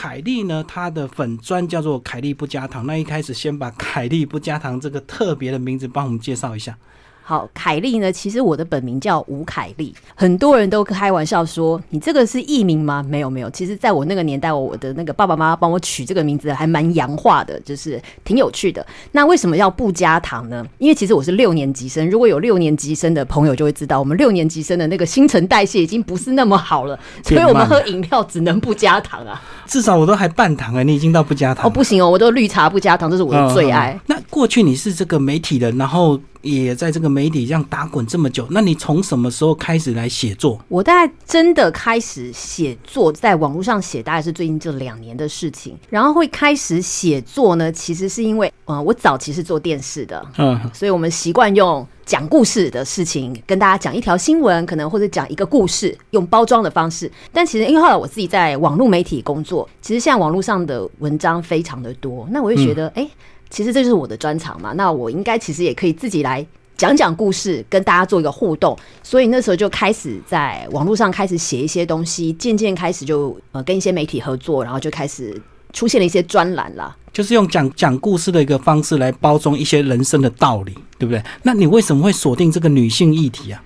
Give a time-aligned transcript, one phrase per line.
[0.00, 2.86] 凯莉呢，它的粉砖叫做凯莉不加糖。
[2.86, 6.74] 那一开始先把凯莉不加糖这个特别的名字帮我们介绍一下。
[7.30, 8.10] 好，凯莉呢？
[8.10, 13.06] 其实我的本名叫吴凯莉，很多人都开玩笑说你这个是艺名吗？
[13.08, 18.84] 没有没有，其实在我那个年代，我的那个爸爸妈妈帮我取这个名字还蛮洋化的，就是挺有趣的。
[19.12, 20.66] 那为什么要不加糖呢？
[20.78, 29.40] 因为其实我是六年级生，如果有六年级生的朋友就会知道，我们六年级生的那个新陈代谢已经不是那么好了，所以我们喝饮料只能不加糖啊。
[29.68, 33.96] 至少我都还半糖啊，你已经到不加糖哦，不行哦，我都绿茶不加糖，这是我的最爱。
[34.06, 36.18] 那过去你是这个媒体人，然后。
[36.42, 40.58] 也在这个媒体这样打滚这么久，那你从什么时候开始来写作？
[40.68, 45.76] 我大概真的开始写作，在网络上写，大概是最近这两年的事情。
[45.88, 57.10] 然后会开始写作呢，其实是因为，呃，我早期是做电视的，嗯，所以我们习惯用讲故事的事情跟大家讲一条新闻，可能或者讲一个故事，用包装的方式。
[57.32, 63.06] 但其实因为后来我自己在网络媒体工作，其实现在网络上的文章非常的多，那我就觉得，哎。
[63.50, 68.78] 其实这就是我的专长嘛，那我应该其实也可以自己来讲讲故事，跟大家做一个互动。
[69.02, 75.38] 所以那时候就开始在网络上开始写一些东西，渐渐开始就呃跟一些媒体合作，然后就开始
[75.72, 76.96] 出现了一些专栏啦。
[77.12, 81.20] 就是用讲讲故事的一个方式来包装一些人生的道理，对不对？
[81.42, 83.60] 那你为什么会锁定这个女性议题啊？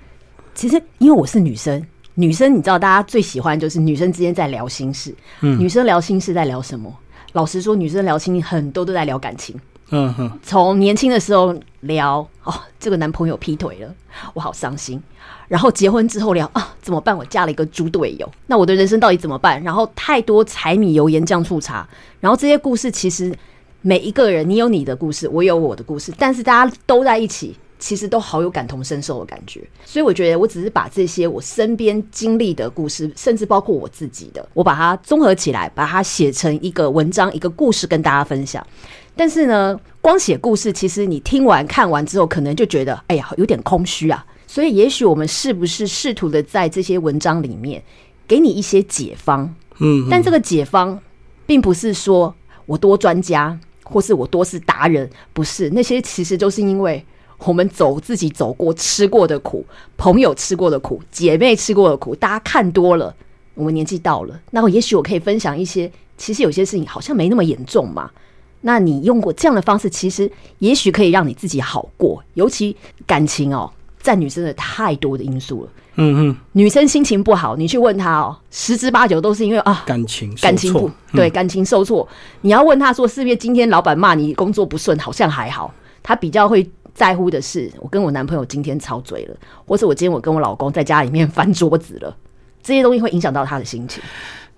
[0.54, 6.90] 其实因为我是女生，女生你知道大家最喜欢就是女生之间在聊心事，嗯，女生聊心事在聊什么？
[7.32, 9.54] 老实说，女生聊心很多都在聊感情。
[9.96, 13.94] 嗯哼，从年轻的时候聊哦，这个男朋友劈腿了，
[14.34, 15.00] 我好伤心。
[15.46, 17.16] 然后结婚之后聊啊，怎么办？
[17.16, 19.62] 我嫁了一个猪队友，那我的人生到底怎么办？
[19.62, 23.32] 然后太多柴米油盐酱醋茶，然后这些故事其实
[23.82, 29.62] 每一个人，你有你的故事，我有我的故事，但是大家都在一起，其实都好有感同身受的感觉。
[29.84, 38.66] 所以我觉得，我只是把这些我身边经历的故事，甚至包括我自己的，我把它综合起来，把它写成一个文章、一个故事跟大家分享。
[39.16, 44.24] 但是呢，光写故事，其实你听完看完之后，可能就觉得，哎呀，有点空虚啊。
[44.46, 47.82] 所以，也许我们是不是试图的在这些文章里面，
[48.26, 49.52] 给你一些解方？
[49.78, 51.00] 嗯，但这个解方，
[51.46, 52.32] 并不是说
[52.66, 57.04] 我多专家，或是我多是达人，不是那些，其实都是因为
[57.38, 63.14] 我们走自己走过、吃过的苦，朋友吃过的苦，姐妹吃过的苦，大家看多了，
[63.54, 68.10] 我们年纪到了，那也许我可以分享一些，其实有些事情好像没那么严重嘛。
[68.66, 72.24] 那你用过这样的方式，其实也许可以让你自己好过。
[72.32, 72.74] 尤其
[73.06, 73.70] 感情哦，
[74.02, 75.70] 占女生的太多的因素了。
[75.96, 82.08] 嗯嗯，女生心情不好，你去问她哦，十之八九都是因为啊感情感情不对，感情受挫。
[82.40, 85.70] 你要问她说，是不是今天老板骂你工作不顺，好像还好。
[86.02, 89.36] 她比较会在乎的是，我跟我男朋友今天吵嘴了，
[89.66, 92.16] 或是我今天我跟我老公在家里面翻桌子了，
[92.62, 94.02] 这些东西会影响到她的心情。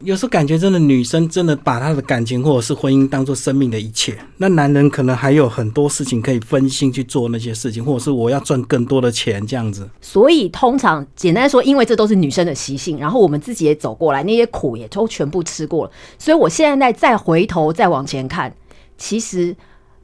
[0.00, 4.16] 有时候感觉真的，女生真的把她的感情或者是婚姻当做生命的一切。
[4.36, 9.88] 那男人可能还有很多事情可以分心去做那些事情，或者是我要赚更多的钱这样子。
[10.02, 15.90] 所以通常简单说，因为这都是女生的习性，然后我们自己也走过来，那些苦也都全部吃过了。
[16.18, 18.54] 所以我现在再回头再往前看，
[18.98, 19.56] 其实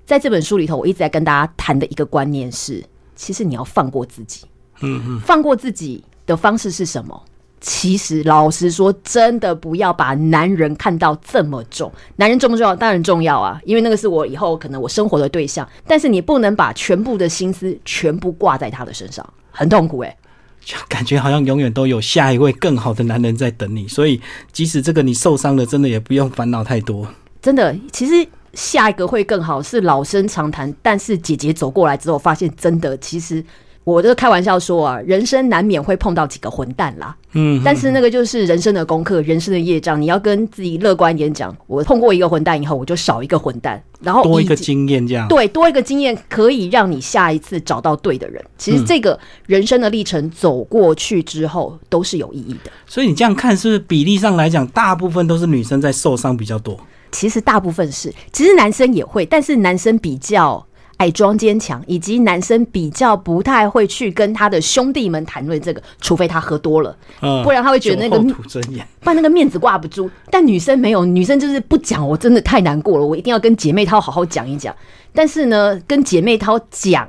[0.07, 2.83] 在这本书里头，我一直在跟大家谈的一个观念是：
[3.15, 4.47] 其实你要放过自己。
[4.81, 7.23] 嗯嗯，放过自己的方式是什么？
[7.65, 11.91] 其实，老实说，真的不要把男人看到这么重。
[12.17, 12.75] 男人重不重要？
[12.75, 15.67] 当然重要啊，因为那个是我以后可能我生活的对象。
[15.87, 20.17] 但是你不能把全部的心思全部挂在他的身上，很痛苦哎。
[20.65, 27.07] 就感觉好像永远都有下一位更好的男人在等你，所以即使这个你受伤了，真的也不用烦恼太多。
[27.41, 30.75] 真的，其实下一个会更好是老生常谈。
[30.83, 33.45] 但是姐姐走过来之后，发现真的其实。
[33.85, 37.17] 我就开玩笑说啊，人生难免会碰到几个混蛋啦。
[37.33, 40.01] 嗯，但是那个就是人生的功课，人生的业障。
[40.01, 45.27] 你要跟自己乐观一点讲，我碰过一个混蛋以后，我就少一个混蛋，然后多一个经验这样。
[45.27, 48.41] 对，多一个经验可以让你下一次找到对的人。
[48.57, 52.71] 其实这个人生的历程走过去之后，都是有意义的。
[52.87, 56.79] 所以你这样看，是不是比例上来讲，大部分都是女生在受伤比较多？
[57.11, 60.65] 其实大部分是，其实男生也会，但是男生比较。
[60.99, 66.97] 矮装坚强，以及男生比较不太会去跟他的兄弟们谈论这个，除非他喝多了，
[67.43, 70.11] 不然他会觉得那个不然那个面子挂不住。
[70.31, 74.75] 但女生没有，女生就是不讲，我真的太难过了，我一定要跟姐妹涛好好讲一讲。
[75.13, 77.09] 但是呢，跟姐妹涛讲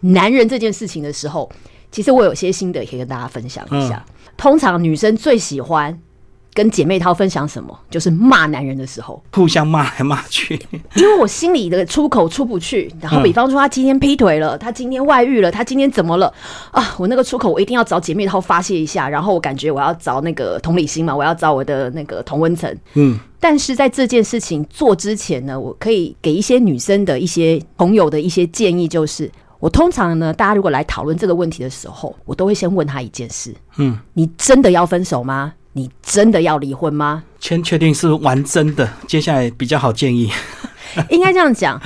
[0.00, 1.50] 男人这件事情的时候，
[1.90, 4.04] 其实我有些心得可以跟大家分享一下。
[4.36, 5.98] 通常女生最喜欢。
[6.54, 7.76] 跟姐妹淘分享什么？
[7.90, 10.54] 就是骂男人的时候，互相骂来骂去。
[10.94, 12.88] 因为我心里的出口出不去。
[13.00, 16.32] 然后，比方说他今天劈腿了，他今天外遇了，他今天怎么了
[16.70, 16.94] 啊？
[16.96, 19.08] 我那个出口，我一定要找姐妹淘发泄一下。
[19.08, 22.72] 然后我感觉我要找那个同理心嘛，我要找我的那个同温层。
[22.94, 23.18] 嗯。
[23.40, 35.52] 但是在这件事情做之前呢，我可以给一些女生的一些朋友的一些建议，就是我通常呢，大家如果来讨论这个问题的时候，我都会先问他一件事：嗯，你真的要分手吗？
[35.74, 37.22] 你真的要离婚吗？
[37.38, 40.30] 先确定是玩真的，接下来比较好建议。
[41.10, 41.80] 应该这样讲。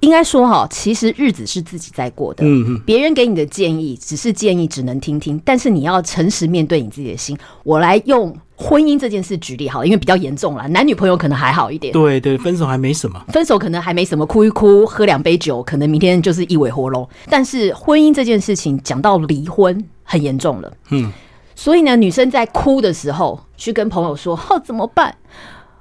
[0.00, 2.44] 应该说哈，其实日子是自己在过的。
[2.44, 5.40] 嗯嗯，别人给你的建议只是建议，只能听听。
[5.44, 7.36] 但是你要诚实面对你自己的心。
[7.64, 10.68] 我来用婚姻这件事举例好，因为比较严重了。
[10.68, 11.92] 男女朋友可能还好一点。
[11.92, 13.20] 对对，分手还没什么。
[13.32, 17.08] 分手可能还没什么，哭一哭，喝两杯酒，可能明天就是一尾活龙。
[17.28, 20.72] 但是婚姻这件事情讲到离婚，很严重了。
[20.90, 21.10] 嗯，
[21.58, 25.12] 所以呢，女生在哭的时候去跟朋友说：“哦，怎么办？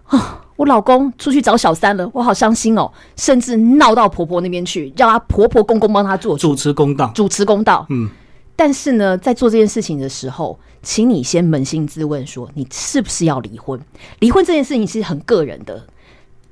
[0.06, 7.86] 啊。”我老公出去找小三了，我好伤心哦，甚至闹到婆婆那边去，让她婆婆公公帮她做主持公道，主持公道。
[7.92, 8.10] 嗯，
[8.56, 13.80] 但是呢，在做这件事情的时候，请你先扪心自问，说你是不是要离婚？
[14.18, 15.86] 离婚这件事情是很个人的，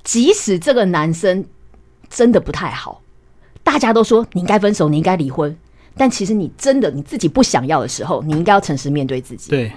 [0.04, 1.44] 即使这个男生
[2.08, 3.02] 真的不太好，
[3.64, 5.58] 大家都说你应该分手，你应该离婚，
[5.96, 9.50] 但其实你真的你自己不想要的时候，你应该要诚实面对自己。
[9.50, 9.72] 对。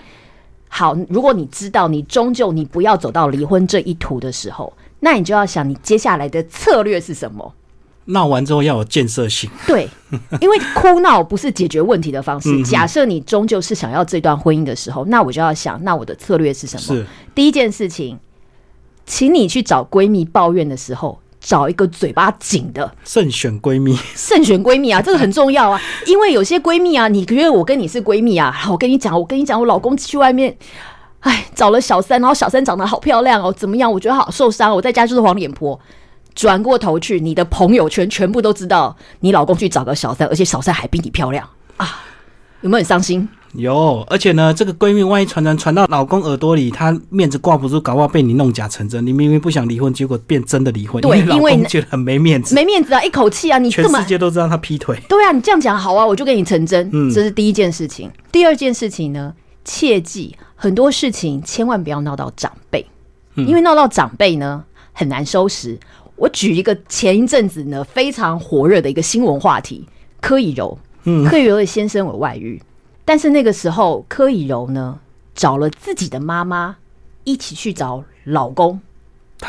[0.67, 7.53] 好，如果你知道你终究你不要走到离婚这一途的时候，那你就要想你接下来的策略是什么。
[8.05, 9.49] 闹完之后要有建设性。
[9.65, 9.89] 对，
[10.41, 12.63] 因为哭闹不是解决问题的方式。
[12.63, 16.81] 假设你终究是想要这段婚姻的时候，那我就要想，那我的策略是什么？
[16.81, 18.19] 是第一件事情，
[19.05, 21.19] 请你去找闺蜜抱怨的时候。
[21.39, 25.81] 找一个嘴巴紧的，慎选闺蜜，慎选闺蜜啊，这个很重要啊。
[26.05, 30.55] 因为有些闺蜜啊，你觉得我跟你是闺蜜啊，我跟你讲，我跟你讲，我老公去外面，
[31.21, 33.91] 哎，找了小三，然后小三长得好漂亮哦，怎么样？
[33.91, 35.79] 我觉得好受伤，我在家就是黄脸婆。
[36.35, 42.03] 转过头去，你的朋友圈全部都知道你老公去找个小三，而且小三还比你漂亮啊，
[42.61, 43.27] 有没有很伤心？
[43.53, 49.03] 有，而且呢，这个闺蜜万一传传传到老公耳朵里，她面子挂不住，搞不好被你弄假成真。
[49.05, 54.99] 你明明不想离婚，结果变真的离婚，对，因为觉得很没面子，没面子啊，一口气啊，你全世界都知道他劈腿。
[55.09, 56.87] 对啊，你这样讲好啊，我就跟你成真。
[56.93, 58.09] 嗯，这是第一件事情。
[58.31, 59.33] 第二件事情呢，
[59.65, 62.85] 切记很多事情千万不要闹到长辈，
[63.35, 64.63] 因为闹到长辈呢
[64.93, 65.75] 很难收拾。
[66.15, 69.87] 我举一个前一阵子呢非常火热的一个新闻话题：
[70.21, 72.61] 柯以柔，嗯，柯以柔的先生有外遇。
[73.09, 74.99] 但是那个时候，柯以柔呢
[75.33, 76.77] 找了自己的妈妈
[77.23, 78.79] 一起去找老公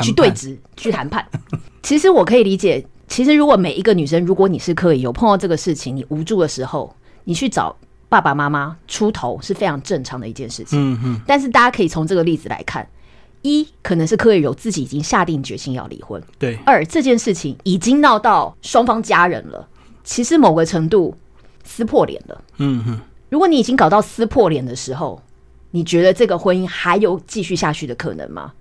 [0.01, 1.23] 去对质、去谈判。
[1.83, 7.77] 其实我可以理解，其实如果每一个女生，如果你是柯以柔，碰到这个事情，你无助的时候，你去找
[8.09, 10.79] 爸爸妈妈出头是非常正常的一件事情。
[10.95, 11.21] 嗯嗯。
[11.27, 12.89] 但是大家可以从这个例子来看：
[13.43, 16.55] 一，可能是柯以柔自己已经下定决心要离婚；对。
[16.65, 19.67] 二，这件事情已经闹到双方家人了，
[20.03, 21.15] 其实某个程度
[21.63, 22.43] 撕破脸了。
[22.57, 22.99] 嗯哼。
[23.31, 25.21] 如果你已经搞到撕破脸的时候，
[25.71, 28.51] 你觉得这个婚姻还有继续下去的可能吗？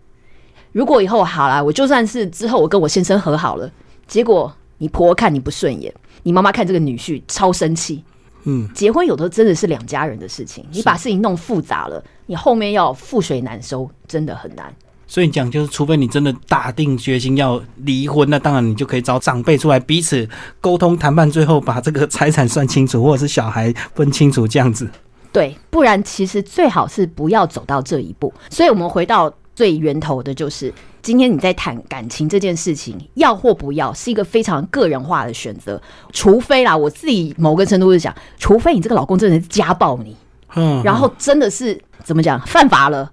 [0.70, 3.68] 如果以后好了，我就算是之后我跟我先生和好了，
[4.06, 8.04] 结果你婆看你不顺眼，你妈妈看这个女婿超生气，
[8.44, 14.72] 嗯，结婚有的真的是两家人的事情，你把事情弄复杂了，你后面要覆水难收，真的很难。
[15.10, 20.26] 所以讲就是，除非你真的打定决心要离婚，那当然你就可以找长辈出来彼此
[20.60, 24.88] 沟通谈判，最后把这个财产算清楚，或者是小孩分清楚这样子。
[25.32, 28.32] 对，不然其实最好是不要走到这一步。
[28.50, 30.72] 所以我们回到最源头的，就是
[31.02, 35.82] 今天你在谈感情这件事情，要或不要是一个非常个人化的选择。
[36.12, 40.16] 除非啦，我自己某个程度是讲，除非你这个老公真的是家暴你，
[40.54, 43.10] 嗯，然后真的是怎么讲犯法了。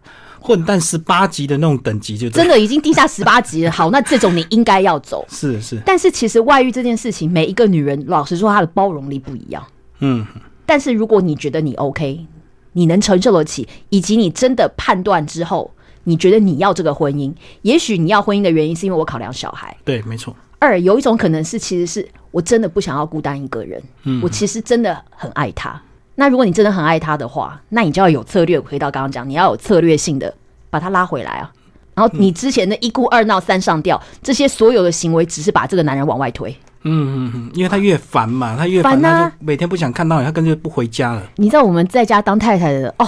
[0.47, 3.71] 混蛋十八级的那种等级就真的已经低下十八级了。
[3.71, 5.25] 好，那这种你应该要走。
[5.27, 9.61] 是是，但是其实外遇这件事情，每一个女人老实说，她的包容力不一样。
[9.99, 10.25] 嗯，
[10.65, 12.25] 但是如果你觉得你 OK，
[12.71, 15.69] 你能承受得起，以及你真的判断之后，
[16.05, 19.75] 你觉得你要这个婚姻，也许你要婚姻的原因是因为我考量小孩。
[19.83, 20.33] 对，没错。
[20.59, 23.83] 二有一种可能是，其实是我真的不想要孤单一个人。
[24.05, 25.81] 嗯，我其实真的很爱他。
[26.19, 28.59] 那如果你真的很爱他的话，那你就要有策略。
[28.59, 30.33] 回到刚刚讲，你要有策略性的
[30.71, 31.51] 把他拉回来啊。
[31.93, 36.49] 然后你之前的一哭二闹三上吊，这些所有的行为，只是把这个男人往外推。
[36.81, 41.21] 嗯嗯嗯，因为他越烦嘛，他越烦，他就每天不想看到你，他干脆不回家了。
[41.35, 43.07] 你知道我们在家当太太的哦，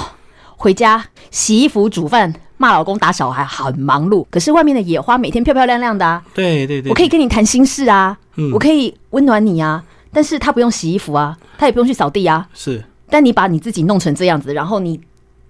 [0.56, 4.24] 回家洗衣服、煮饭、骂老公、打小孩，很忙碌。
[4.30, 6.24] 可是外面的野花每天漂漂亮亮的啊。
[6.36, 8.16] 对对对，我可以跟你谈心事啊，
[8.54, 9.84] 我可以温暖你啊。
[10.12, 12.48] 但是他不用洗衣服啊，他也不用去扫地啊。
[12.54, 12.84] 是。
[13.10, 15.00] 但你把你自己弄成这样子，然后你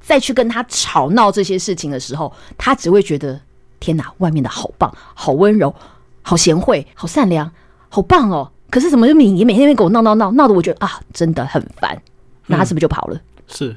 [0.02, 3.40] 再去跟他吵闹这些事情的时候，他只会觉得
[3.80, 5.74] 天哪，外面的好棒，好温柔，
[6.22, 7.52] 好贤惠，好善良，
[7.90, 8.50] 好棒哦。
[8.70, 12.00] 可是怎么就你你每天跟我闹闹闹闹的，我觉得啊，真的很烦。
[12.48, 13.20] 那他是不是就跑了？
[13.48, 13.76] 是。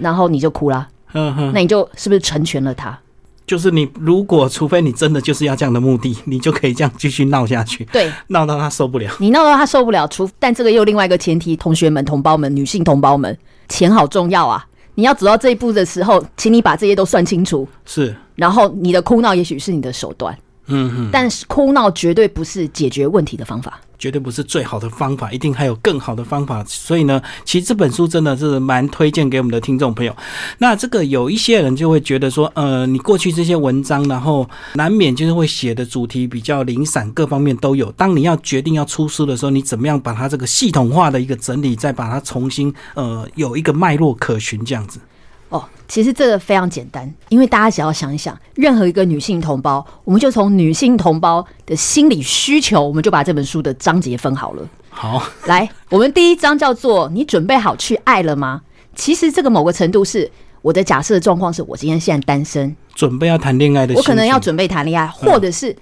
[0.00, 0.88] 然后你就哭了。
[1.12, 1.52] 嗯哼。
[1.52, 2.98] 那你就是不是成全了他？
[3.48, 7.82] 就是你如果除非你真的就是要这样的目的，你就可以这样继续闹下去。
[7.86, 9.10] 对，闹到他受不了。
[9.18, 13.36] 你闹到他受不了，除但这个又另外一个前提，同学们、同胞们、女性同胞们，
[13.68, 14.64] 钱好重要啊！
[14.94, 17.66] 你要走到这一步的时候，请你把这些都算清楚。
[17.86, 20.36] 是，然后你的哭闹也许是你的手段。
[20.68, 26.62] 嗯哼，但是哭闹绝对不是解决问题的方法，绝对不是最好的方法，一定还有更好的方法。
[26.66, 30.14] 所以呢，其实这本书真的是蛮推荐给我们的听众朋友。
[30.58, 37.90] 那这个有一些人就会觉得说，呃，你过去这些文章，然后难免就是会写的主题比较零散，各方面都有。
[37.92, 45.00] 当你要决定要出书的时候，你怎么样把它这个系统化的一个整理，再把它重新呃有一个脉络可循这样子。
[45.50, 54.68] 哦，其实这个非常简单，因为大家只要想一想，任何一个女性同胞，我们就从女性同胞的心理需求，我们就把这本书的章节分好了。
[54.90, 58.60] 好，来，我们第一章叫做“你准备好去爱了吗？”
[58.94, 65.74] 其实这个某个程度是我的假设状况，是我今天现在单身，准备要谈恋爱的，我可能要准备谈恋爱，或者是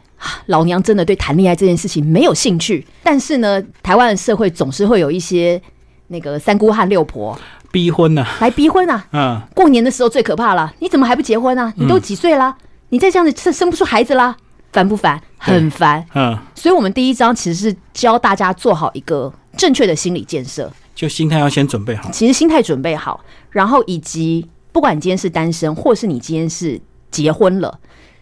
[0.46, 5.60] 老娘真的对谈恋爱这件事情没有兴趣，但是呢，台湾的社会总是会有一些
[6.08, 7.36] 那个三姑和六婆。
[7.76, 9.06] 逼婚呐，来逼婚啊！
[9.12, 11.70] 嗯，过年的时候最可怕了，你怎么还不结婚啊？
[11.76, 12.56] 你都几岁啦？
[12.88, 14.34] 你再这样子生生不出孩子啦，
[14.72, 15.20] 烦不烦？
[15.36, 16.02] 很烦。
[16.14, 22.10] 嗯，所以我们第一章其实是教大家做好一个正确的心理建设，就心态要先准备好。
[22.10, 26.80] 其实心态准备好，然后以及不管你今天是单身，或是你今天是
[27.10, 27.78] 结婚了，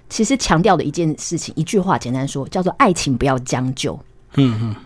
[0.09, 3.97] 其实强调的一件事情，一句话，简单说，叫做爱情不要将就。
[4.35, 4.77] 嗯嗯。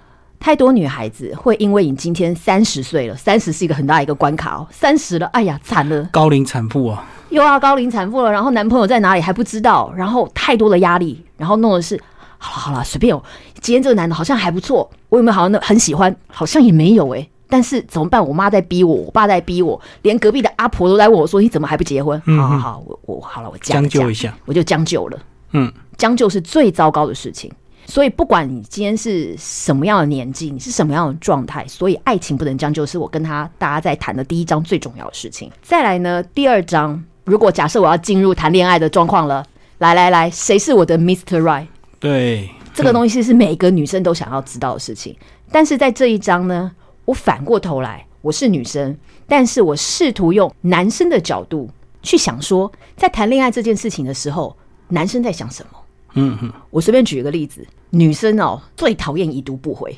[0.40, 4.66] 太多女孩子会因为你今天三十岁了，三十是一个很大一个关卡哦。
[4.71, 8.30] 三十了，哎呀，惨了，高龄产妇啊，又要高龄产妇了。
[8.30, 12.00] 然后男朋友在哪里还不知道，然后太多的压力，然后弄的是，
[12.38, 13.23] 好了好了，随便哦。
[13.61, 16.14] 今天这个男的好像还不错，我有没有好像很喜欢？
[16.28, 17.28] 好像也没有哎。
[17.50, 18.25] 但是怎么办？
[18.25, 25.18] 我妈在逼我，我爸在逼我，连隔壁的阿婆都在问我说：“你怎么还不结婚？”好好好，我我好了，我将就一下，我就将就了。
[25.52, 27.50] 嗯，将就是最糟糕的事情。
[27.90, 35.50] 所以，不管你今天是什么样的年纪，你是什么样的状态，所以爱情不能将就，是我跟他大家在谈的第一章最重要的事情。
[35.62, 39.42] 再来呢，第二章，如果假设我要进入谈恋爱的状况了，
[39.78, 41.40] 来来来，谁是我的 Mr.
[41.40, 41.66] Right？
[41.99, 45.16] 对，这个东西是每个女生都想要知道的事情。
[45.50, 46.71] 但是在这一章呢，
[47.07, 48.95] 我反过头来，我是女生，
[49.26, 51.71] 但是我试图用男生的角度
[52.02, 54.54] 去想，说在谈恋爱这件事情的时候，
[54.88, 55.78] 男生在想什么？
[56.14, 57.66] 嗯哼，我随便举一个例子。
[57.90, 59.97] 女生哦，最讨厌已读不回。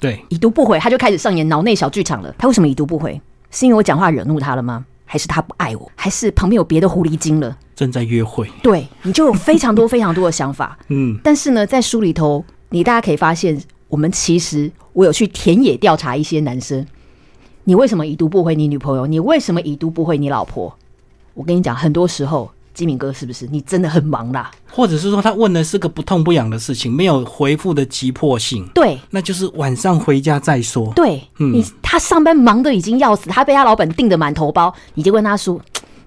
[0.00, 2.34] 对，已读不回，他就开始上演脑内小剧场了。
[2.38, 3.20] 他为什么已读不回？
[3.50, 4.84] 是因为我讲话惹怒他了吗？
[5.04, 5.90] 还是他不爱我？
[5.96, 7.56] 还是旁边有别的狐狸精了？
[7.74, 8.48] 正在约会。
[8.62, 10.78] 对，你就有非常多非常多的想法。
[10.88, 16.86] 嗯，但是呢，在书里头，你大家可以发现，我们其实我有去田野调查一些男生，
[17.64, 19.06] 你为什么已读不回你女朋友？
[19.06, 20.72] 你为什么已读不回你老婆？
[21.34, 22.50] 我跟你讲，很多时候。
[22.78, 24.48] 金敏哥，是不是你真的很忙啦？
[24.70, 28.64] 或者是说他问的是个不痛不痒的事情，没有回复的急迫性？
[28.72, 30.92] 对，那就是晚上回家再说。
[30.94, 35.60] 对，你他上班忙的已经要死，他被他老板订的满头包，你就问他说：“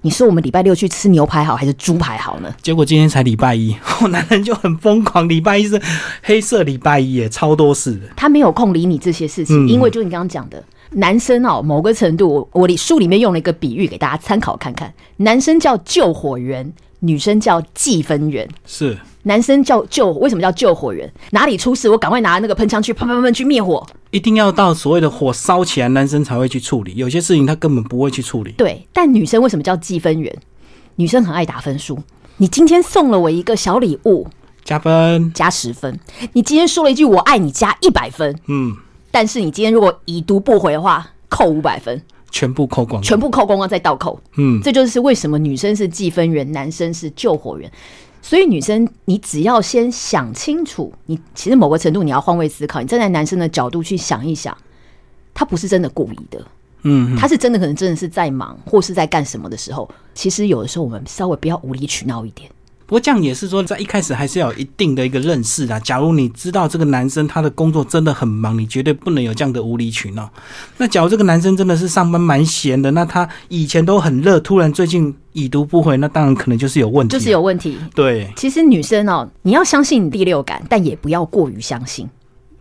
[0.03, 3.75] 你说我们礼拜六去吃牛排好还是猪排好呢？”结果今天才礼拜一，
[4.09, 5.27] 男人就很疯狂。
[5.27, 5.77] 礼拜一是
[6.23, 8.07] 黑色礼拜一，耶，超多事的。
[8.15, 10.63] 他没有空理你这些事情，因为就你刚刚讲的。
[10.93, 14.93] 男生哦，某个程度，我里书里面用了一个比喻给大家参考看看。
[15.17, 18.47] 男生叫救火员，女生叫计分员。
[18.65, 21.09] 是，男生叫救，为什么叫救火员？
[21.31, 23.85] 哪里出事，我赶快拿那个喷枪去喷喷喷去灭火。
[24.09, 26.95] 一定要到所谓的火烧起来，男生才会去处理。
[26.95, 28.51] 有些事情他根本不会去处理。
[28.57, 30.35] 对，但女生为什么叫计分员？
[30.97, 31.97] 女生很爱打分数。
[32.35, 34.27] 你今天送了我一个小礼物，
[34.65, 35.97] 加分，加十分。
[36.33, 38.35] 你今天说了一句我爱你，加一百分。
[38.47, 38.75] 嗯。
[39.11, 42.01] 但是你今天如果已读不回的话，扣五百分，
[42.31, 44.19] 全部扣光，全部扣光光再倒扣。
[44.37, 47.71] 嗯，这就是为什么女生是计分员，男生是救火员。
[48.21, 54.55] 所以女生，你只要先想清楚，你其实某个程度你要换位思考，你站在男生的角度去想一想，
[55.33, 56.45] 他不是真的故意的，
[56.83, 62.49] 嗯，他是真的可能真的是在忙或是在干什么的时候，其实有的时候我们稍微不要无理取闹一点。
[62.91, 65.79] 不过这样也是说，在一开始还是要有一定的一个认识啊。
[65.79, 70.29] 假如你知道这个男生他的工作真的很忙，你绝对不能有这样的无理取闹。
[70.75, 77.77] 那假如这个男生真的是上班蛮闲的，那他以前都很热，突然最近已读不回，那当然可能就是有问题，就是有问题。
[77.95, 82.05] 对，其实女生哦，你要相信第六感，但也不要过于相信。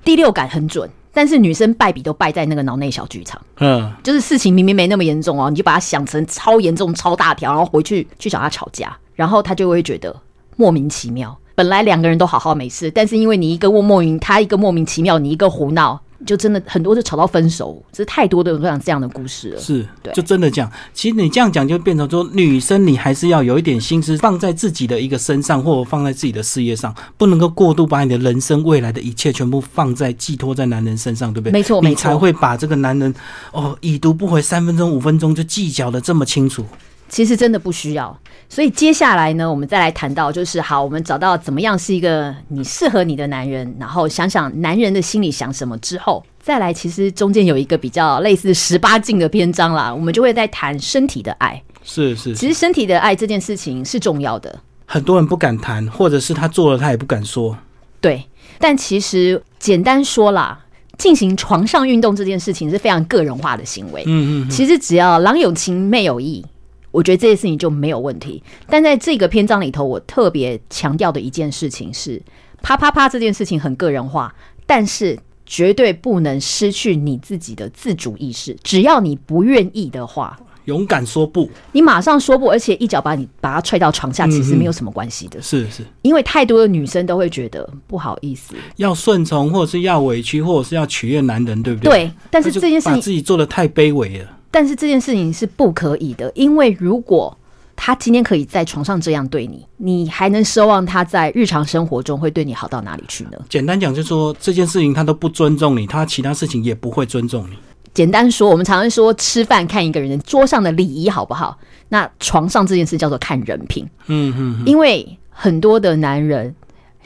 [0.04, 3.42] 第六感很准，但是女生败笔都败在那个脑内小剧场。
[3.58, 8.96] 嗯，就是事情明明没那么严重哦，你就把它想成超严重、超大条，然后回去去找他吵架。
[9.20, 10.16] 然后他就会觉得
[10.56, 11.38] 莫名其妙。
[11.54, 19.60] 本来两个人都好好没事，但是因为你一个莫名，他一个莫名其妙，你一个胡闹，就真的很多就吵到分手，这太多的这样这样的故事了。
[19.60, 31.52] 是，就真的讲，其实你这样讲就变成说，女生你还是要有一点心思放在自己的一个身上，或者放在自己的事业上，不能够过度把你的人生未来的一切全部放在寄托在男人身上，对不对？
[31.52, 33.14] 没错，你才会把这个男人
[33.52, 36.64] 哦已读不回三分钟五分钟就计较的这么清楚。
[37.10, 38.16] 其实真的不需要，
[38.48, 51.60] 所以接下来呢，我们再来谈到，就是好，我们找到怎么样是一个你适合你的男人，然后想想男人的心里想什么之后，再来，其实中间有一个比较类似十八禁的篇章啦，我们就会在谈身体的爱。
[51.82, 57.58] 是是，其实身体的爱这件事情是重要的，很多人不敢谈，或者是他做了他也不敢说。
[58.00, 58.24] 对，
[58.60, 60.60] 但其实简单说啦，
[60.96, 64.04] 进行床上运动这件事情是非常个人化的行为。
[64.06, 66.46] 嗯嗯，其实只要郎有情妹有意。
[66.90, 72.20] 我觉得这件事情就没有问题，但在这个篇章里头，我特别强调的一件事情是，
[72.62, 74.34] 啪啪啪这件事情很个人化，
[74.66, 78.56] 但是绝对不能失去你自己的自主意识。
[78.62, 85.40] 只要你不愿意的话，勇敢说不，你马上说不，而且一脚把你把他踹到床下，其实没有什么关系的。
[85.40, 91.90] 是是，因为太多的女生都会觉得不好意思，要顺从，或者是要委屈，或者是要取悦男人，对不对？
[91.90, 94.28] 对，但是这件事情自己做的太卑微了。
[94.50, 97.36] 但是这件事情是不可以的，因为如果
[97.76, 103.32] 他今天可以在床上这样对你，你还能奢望他在日常生活中会对你好到哪里去呢？
[103.48, 107.56] 简单讲，就是说这件事情他都不尊重你，他其他事情也不会尊重你。
[107.94, 111.56] 简单说，我们常常说吃饭看一个人桌上的礼仪好不好？
[111.88, 113.88] 那床上这件事叫做看人品。
[114.06, 116.54] 嗯嗯，因为很多的男人。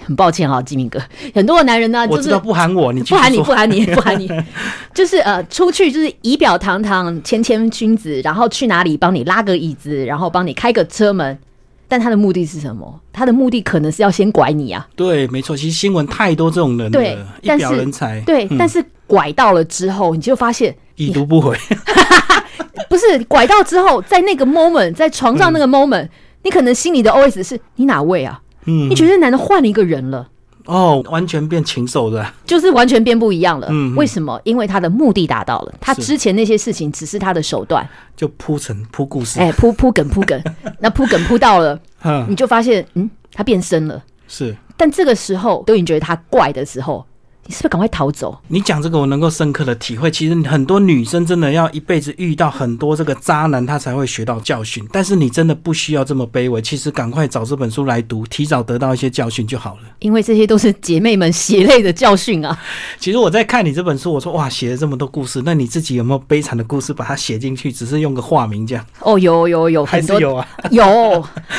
[0.02, 0.98] 很抱歉哈，吉明哥，
[1.34, 4.28] 很多的男人呢，我知道不喊我，你不喊你不喊你不喊你，
[4.92, 11.38] 就是呃，出去就是仪表堂堂、谦谦君子，然后去哪里帮你拉个椅子，然后帮你开个车门，
[11.88, 13.00] 但他的目的是什么？
[13.12, 14.86] 他的目的可能是要先拐你啊。
[14.96, 18.20] 对，没错，其实新闻太多这种人了，一表人才。
[18.22, 21.56] 对，但是拐到了之后，你就发现已读不回。
[22.90, 26.08] 不是拐到之后，在那个 moment，在床上那个 moment，
[26.42, 28.40] 你可能心里的 OS 是你哪位啊？
[28.66, 30.28] 嗯，你觉得男的换了一个人了？
[30.66, 33.66] 哦，完全变禽兽的，就是完全变不一样了。
[33.70, 34.40] 嗯，为什么？
[34.44, 40.42] 因为他的目的达到了，他之前那些事情只是他的手段，就铺成铺故事，哎，铺铺梗铺梗，
[40.80, 41.78] 那铺梗铺到了，
[42.28, 44.02] 你就发现，嗯，他变身了。
[44.26, 47.04] 是，但这个时候，都已经觉得他怪的时候。
[47.46, 48.38] 你是不是赶快逃走？
[48.48, 50.10] 你讲这个，我能够深刻的体会。
[50.10, 54.82] 其实很多女生真的要一辈子遇到很多这个渣男，她才会学到教训。
[54.90, 56.62] 但是你真的不需要这么卑微。
[56.62, 59.80] 其实赶快找这本书来读，提早得到一些教训就好了。
[59.98, 62.58] 因为这些都是姐妹们血泪的教训啊。
[62.98, 67.70] 其实我在看你这本书，我说哇，写了这么多故事，那你自己有没有悲惨的故事把它写进去？
[67.70, 68.86] 只是用个化名这样？
[69.00, 70.48] 哦，有有有，还是有啊？
[70.70, 70.84] 有，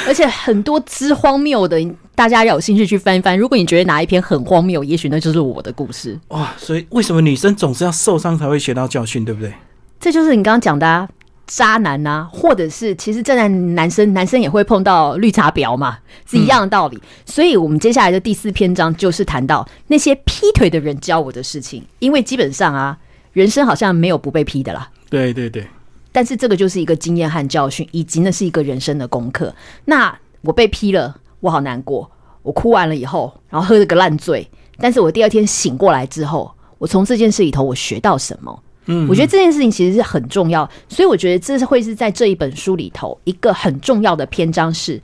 [0.07, 1.75] 而且很多之荒谬的。
[2.15, 3.37] 大家要有兴趣去翻一翻。
[3.37, 6.17] 如果你觉得哪一篇很荒谬，也许那就是我的故事。
[6.29, 9.53] 哇，所以为什么女生总是要受伤才会学到教训，对不对？
[9.99, 11.07] 这就是你刚刚讲的
[11.45, 17.01] 渣男呐，或者是其实正在男生，男生也会碰到绿茶婊嘛，是一样的道理。
[17.25, 21.83] 所以我们接下来的第四篇章就是谈到那些劈腿的人教我的事情。
[21.99, 22.97] 因为基本上啊，
[23.33, 24.89] 人生好像没有不被劈的啦。
[25.09, 25.67] 对对对。
[26.11, 29.53] 但是这个就是一个经验和教训，以及那是一个人生的功课。
[29.83, 31.17] 那我被劈了。
[31.45, 32.09] 我好难过，
[32.41, 34.49] 我哭完了以后，然后喝了个烂醉。
[34.79, 38.63] 但是我第二天醒过来之后，我从这件事里头我学到什么？
[38.87, 44.99] 嗯，我觉得这件事情其实是很重要，所以我觉得这是会是在这一本书里头一个很重要的篇章，是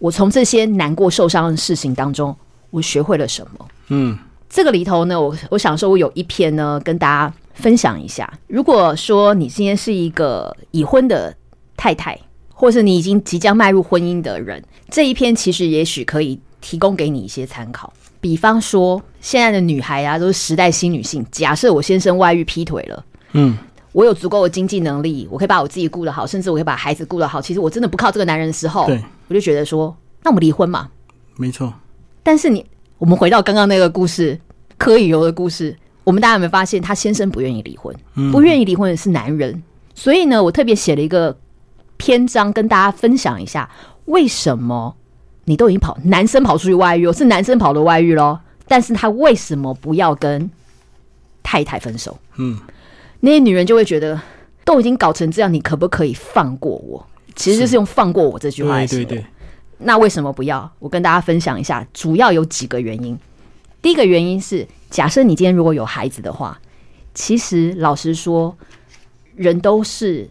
[0.00, 2.36] 我从这些难过受伤的事情当中，
[2.70, 3.66] 我学会了什么？
[3.90, 8.28] 嗯，这个里头呢，我我想说，我有一篇呢，跟大家分享一下。
[8.48, 11.32] 如果说你今天是一个已婚的
[11.76, 12.18] 太太。
[12.64, 17.92] 或是你已经即将迈入婚姻的人，这一篇其实也许可以提供给你一些参考。
[18.22, 21.22] 比方说，现在的女孩啊，都是时代新女性。
[21.30, 23.54] 假设我先生外遇劈腿了，嗯，
[23.92, 27.38] 我有足够的经济能力，我可以把我自己顾得好，甚至我可以把孩子顾得好。
[27.38, 28.98] 其实我真的不靠这个男人的时候，对，
[29.28, 30.88] 我就觉得说，那我们离婚嘛。
[31.36, 31.70] 没错。
[32.22, 32.64] 但是你，
[32.96, 34.40] 我们回到刚刚那个故事，
[34.78, 37.94] 柯以柔的故事，我们大家有没有发现，他先生不愿意离婚，
[38.32, 39.62] 不愿意离婚的是男人。
[39.94, 41.36] 所以呢，我特别写了一个。
[42.04, 43.66] 篇章跟大家分享一下，
[44.04, 44.94] 为什么
[45.46, 48.38] 你都已经跑，男生跑出去外遇，是男生跑的外遇咯，
[48.68, 50.50] 但是他为什么不要跟
[51.42, 52.18] 太太分手？
[52.36, 52.60] 嗯，
[53.20, 54.20] 那些女人就会觉得，
[54.66, 57.06] 都已经搞成这样，你可不可以放过我？
[57.36, 58.76] 其实就是用“放过我”这句话。
[58.80, 59.24] 对对对。
[59.78, 60.70] 那为什么不要？
[60.80, 63.18] 我跟大家分享一下，主要有几个原因。
[63.80, 66.60] 第一个原因是，假设你今天如果有孩子的话，
[67.14, 68.54] 其实老实说，
[69.34, 70.28] 人都是。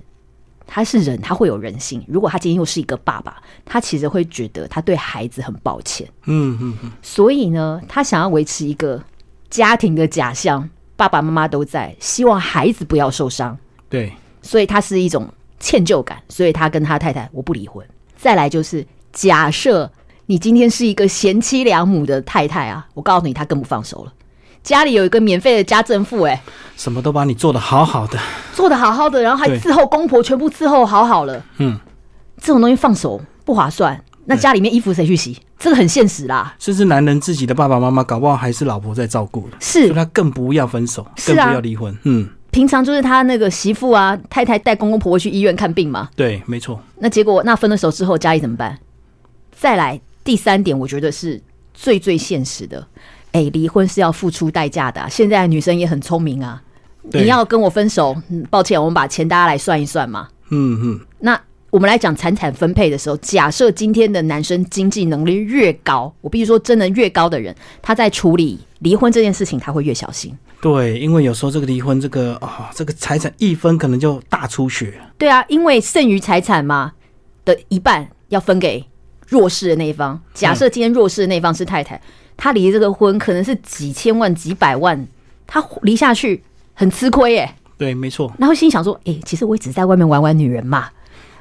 [0.74, 2.04] 他是人，他会有人性。
[2.08, 6.08] 如果他今天又是一个爸爸，他其实会觉得他对孩子很抱歉。
[6.26, 6.92] 嗯嗯嗯。
[7.04, 9.00] 所以呢，他想要维持一个
[9.52, 13.56] 家庭的假象，爸爸妈妈都在，希望孩子不要受伤。
[13.88, 17.86] 对，所以他是一种歉疚感，所以他跟他太太我不离婚。
[18.16, 19.88] 再来就是假设
[20.26, 24.14] 你今天是一个贤妻良母的太太啊，我告诉你，他更不放手了。
[24.64, 26.42] 家里有一个免费的家政妇，哎，
[26.78, 28.18] 什么都把你做的好好的，
[28.54, 31.44] 做的好好的，然后还伺候公婆，全部伺候好好了。
[31.58, 31.78] 嗯，
[32.40, 34.02] 这种东西放手不划算。
[34.26, 35.38] 那家里面衣服谁去洗？
[35.60, 36.56] 这个很现实啦。
[36.58, 41.94] 甚至男人自己的爸爸妈妈，搞不好还是老婆在照顾是，他更不要分手，更不要离婚。
[42.04, 46.10] 嗯，平常就是他那个媳妇啊，太太带公公婆婆去医院看病嘛。
[46.16, 46.82] 对，没错。
[47.00, 48.80] 那结果那分了手之后，家里怎么办？
[49.52, 51.42] 再来第三点，我觉得是
[51.74, 52.88] 最最现实的。
[53.34, 55.06] 哎，离婚是要付出代价的。
[55.10, 56.62] 现在女生也很聪明啊，
[57.12, 58.16] 你要跟我分手，
[58.50, 60.30] 抱歉，我们把钱大家来算一算嘛。
[60.52, 61.00] 嗯嗯。
[61.20, 61.40] 那
[61.72, 70.38] 我们来讲财产分配的时候，假设今天的男生经济能力越高，我必须说，真的越高的人，他在处理离婚这件事情，他会越小心。
[70.62, 74.94] 对，因为有时候这个离婚，这个啊，这个财产一分可能就大出血。
[75.18, 76.92] 对啊，因为剩余财产嘛
[77.44, 78.86] 的一半要分给
[79.28, 80.22] 弱势的那一方。
[80.36, 82.00] 假设今天弱势的那一方是太太。
[82.44, 85.08] 他离这个婚可能是几千万、几百万，
[85.48, 87.50] 他离下去很吃亏耶。
[87.78, 88.30] 对，没错。
[88.38, 90.90] 然后心想说：“哎，其实我也只是在外面玩玩女人嘛，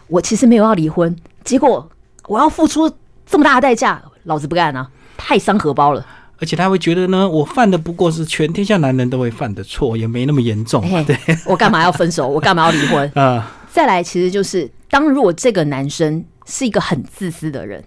[0.06, 1.16] 我其实没有要离婚。
[1.42, 1.90] 结果
[2.28, 2.88] 我要付出
[3.26, 4.88] 这么大的代价，老子不干啊！
[5.16, 6.06] 太伤荷包了。
[6.38, 10.88] 而且他会觉得呢，我犯的不过是全天下男人都会犯的错，也没那么严重。
[11.04, 12.28] 对，我干嘛要分手？
[12.28, 13.10] 我干嘛要离婚？
[13.20, 13.50] 啊！
[13.72, 17.82] 再来，其实就是当如果这个男生是一个很自私的人。”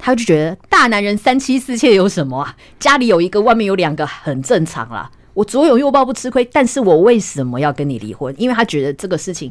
[0.00, 2.56] 他就觉得大男人三妻四妾有什么啊？
[2.78, 5.10] 家里有一个，外面有两个，很正常啦。
[5.34, 8.34] 我左拥右抱不吃亏，但是我为什么要跟你离婚？
[8.36, 9.50] 因为他觉得这个事情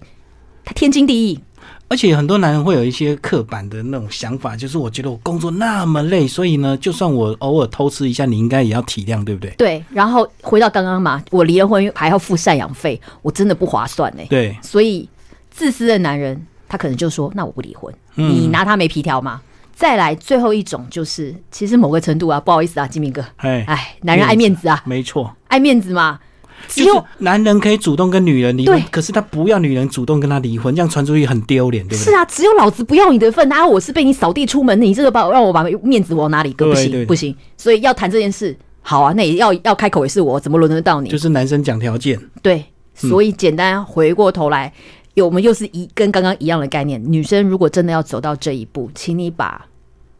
[0.65, 1.39] 他天经地义。
[1.87, 9.51] 而且很多男人会有一些刻板的那种想法，就是我觉得我工作那么累，所以呢，就算我偶尔偷吃一下，你应该也要体谅，对不对？
[9.57, 9.83] 对。
[9.89, 14.23] 然后回到刚刚嘛，我离了婚还要付赡养费，我真的不划算呢。
[14.29, 14.55] 对。
[14.61, 15.07] 所以
[15.49, 19.41] 自私的男人，他可能就说：“那我不离婚，你拿他没皮条吗？”
[19.79, 26.19] 再来最后一种就是，其实某个程度啊，不好意思啊，金明哥，哎，哎，男人爱面子啊，没错，爱面子嘛。
[26.67, 32.11] 只有男人可以主动跟女人离婚，可是他不要女人主动跟他离婚，这样传出去很丢脸，对不对？
[32.11, 36.65] 是啊，只有老子不要你的份，啊，我是被你扫地出门，你这个把让我把面子往哪里搁？
[36.65, 37.33] 不行，不行。
[37.55, 41.09] 所以要谈这件事，好啊，那也要要开口也是我，怎么轮得到你？
[41.09, 42.65] 就是男生讲条件，对。
[42.93, 44.73] 所以简单回过头来，
[45.13, 47.01] 有我们又是一跟刚刚一样的概念。
[47.09, 49.65] 女生如果真的要走到这一步，请你把。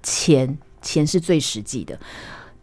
[0.10, 1.98] 钱钱是最实际的，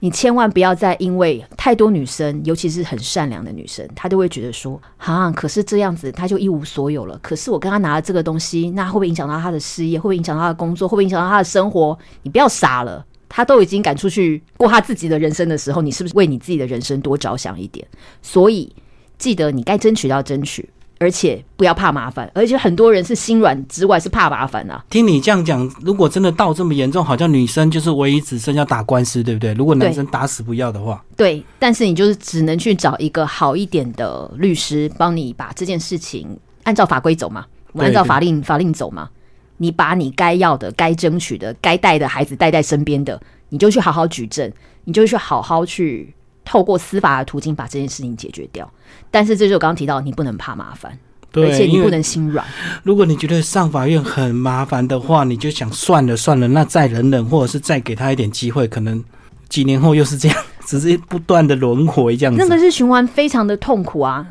[0.00, 7.16] 你千万不要再因为太多女生，尤其是很善良的女生，她都会觉得说，啊，可是这样子她就一无所有了。
[7.22, 9.96] 可是我跟她拿了这个东西，那会不会影响到她的事业？
[9.98, 10.88] 会不会影响到她的工作？
[10.88, 11.96] 会不会影响到她的生活？
[12.22, 17.86] 你不要傻了，她都已经赶出去过她自己的人生的时候，你是不是为你自己的人生多着想一点？
[18.20, 18.74] 所以
[19.18, 20.68] 记得你该争取要争取。
[20.98, 24.82] 而且不要怕麻烦，而且很多人是心软之外是怕麻烦啊。
[24.88, 29.52] 听你这样讲，如果真的到这么严重，好像女生就是唯一只剩要打官司，对不对？
[29.54, 31.44] 如果男生打死不要的话，对。
[31.58, 37.44] 但是你就是只能去找一个好一点的律师，帮你把这件事情按照法规走嘛，
[37.76, 39.10] 按照法令法令走嘛。
[39.58, 44.50] 你把你该要的、该争取的、该带的孩子带在身边的，你就去好好举证，
[44.84, 46.14] 你就去好好去。
[46.46, 48.72] 透过司法的途径把这件事情解决掉，
[49.10, 50.96] 但是这就我刚刚提到，你不能怕麻烦，
[51.32, 52.46] 而且你不能心软。
[52.84, 59.04] 如果你觉得上法院很麻烦的话，你就想算了算了，那再忍忍，或者是再给他一点机会，可能
[59.48, 62.40] 几年后又是这样，只是不断的轮回这样子。
[62.40, 64.26] 那个是循环，非常的痛苦啊！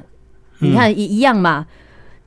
[0.60, 1.68] 你看一一样嘛。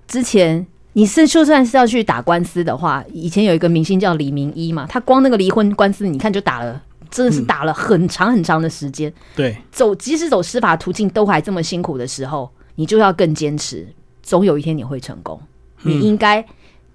[0.07, 6.83] 之前你是就算是要去打官司的话，以前有一个明星叫李明一嘛，他光那个离婚官司，你看就打了。
[7.11, 13.87] 真的是打了很长很长的时间，对，走即使走司法途径都还这么辛苦的时候，你就要更坚持，
[14.23, 15.41] 总有一天你会成功，
[15.83, 16.45] 你应该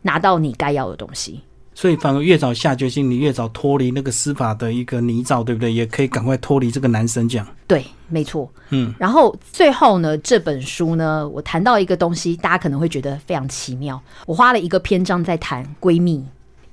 [0.01, 1.41] 拿到你该要的东西。
[1.75, 5.73] 所以反而越早下决心，你越早脱离那个司法的一个泥沼，对不对？
[5.73, 7.47] 也可以赶快脱离这个男生这样。
[7.65, 8.47] 对，没错。
[8.69, 13.99] 嗯，然后最后呢，这本书呢，我谈到一个东西，大家可能会觉得非常奇妙。
[14.27, 16.23] 我花了一个篇章在谈闺蜜。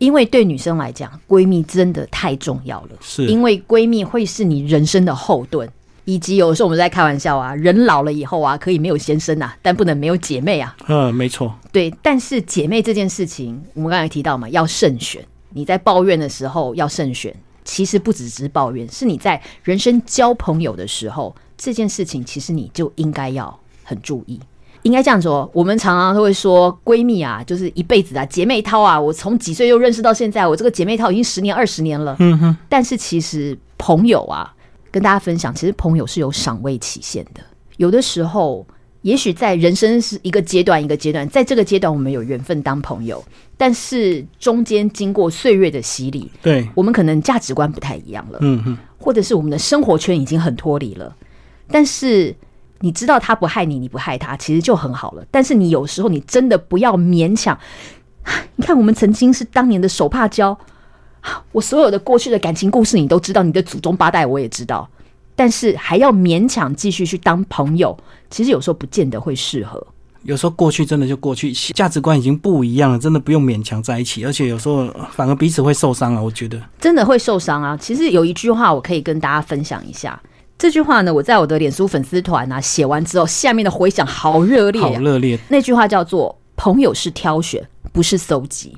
[0.01, 2.89] 因为对女生来讲，闺蜜真的太重要了。
[3.03, 5.69] 是，因为闺蜜会是你人生的后盾，
[6.07, 10.75] 以及有时候我们在开玩笑啊，人老了以后啊，可以没有先生啊，但不能没有姐妹啊。
[10.89, 11.55] 嗯，没错。
[11.71, 15.23] 对，但是姐妹这件事情，我们刚才提到嘛，要慎选。
[15.51, 24.41] 你在抱怨的时候要慎选，其实不只是抱怨，是你在人生交朋友的时候，这件事情其实你就应该要很注意。
[24.83, 28.99] 应该这样说，我们常常都会说闺蜜啊，就是一辈子啊，姐妹淘啊。
[28.99, 32.17] 我从几岁就认识到现在，我这个姐妹淘已经十年、二十年了。
[32.19, 32.57] 嗯哼。
[32.69, 34.55] 但是其实朋友啊，
[34.91, 37.43] 跟大家分享，其实朋友是有赏味期限的。
[37.77, 38.67] 有的时候，
[39.03, 43.23] 也许在人生是一个阶段一个阶段，在这个阶段我们有缘分当朋友，
[43.59, 51.15] 但是中间经过岁月的洗礼，对我们可能价值观不太一样了，嗯哼，或者是我们的生活圈已经很脱离了，
[51.69, 52.35] 但是。
[52.81, 55.25] 你知道他不害你，你不害他，其实就很好了。
[55.31, 57.59] 但是你有时候你真的不要勉强。
[58.57, 60.57] 你看，我们曾经是当年的手帕交，
[61.53, 64.89] 我所有的过去的感情故事你都知道，你的祖宗八代我也知道。
[65.35, 67.97] 但是还要勉强继续去当朋友，
[68.29, 69.87] 其实有时候不见得会适合。
[70.23, 74.23] 有时候过去真的就过去，价值观已经不一样了，真的不用勉强在一起。
[74.27, 77.75] 而且有时候反而彼此会受伤啊，我觉得真的会受伤啊。
[77.79, 80.21] 其实有一句话我可以跟大家分享一下。
[80.61, 85.39] 这句话呢，我在我的脸书粉丝团啊写完之后，下面的回响好热烈，好热烈。
[85.49, 88.77] 那句话叫做“朋友是挑选，不是搜集”。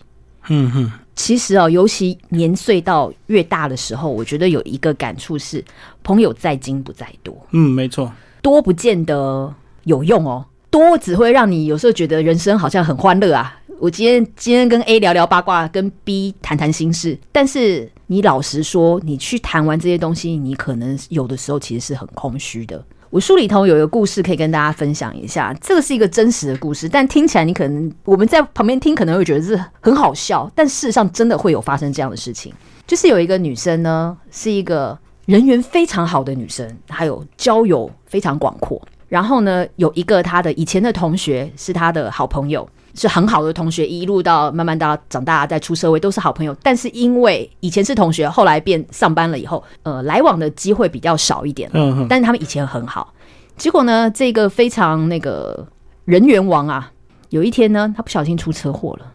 [0.48, 5.64] 嗯哼，其实啊，尤其年岁到越大的时候，我觉得有一个感触是，
[6.04, 7.36] 朋友在精不在多。
[7.50, 13.58] 嗯，没错，多不见得有用哦，多只会让你有时候觉得人生好像很欢乐啊。
[13.82, 22.80] 我今天今天跟 A 聊聊八卦，跟 B 谈谈心事，但是你老实说，你去谈完这些东西，你可能有的时候其实是很空虚的。
[23.10, 32.54] 我书里头有一个故事可以跟大家分享一下，这个是一个真实的故事，但听起来你可能我们在旁边听可能会觉得是很好笑，但事实上真的会有发生这样的事情。
[32.86, 38.80] 就是有一个女生呢，是一个人缘非常好的女生，还有交友非常广阔。
[39.08, 42.68] 然后呢，有一个她的以前的同学是她的好朋友。
[42.94, 46.54] 是很好的同学，一路到慢慢到长大，再出社会都是好朋友。
[46.62, 51.70] 但是因为以前是同学，后来变上班了以后，呃，来往的机会比较少一点。
[51.72, 53.12] 嗯，但是他们以前很好。
[53.56, 55.66] 结果呢，这个非常那个
[56.04, 56.92] 人缘王啊，
[57.30, 59.06] 有一天呢，他不小心出车祸了，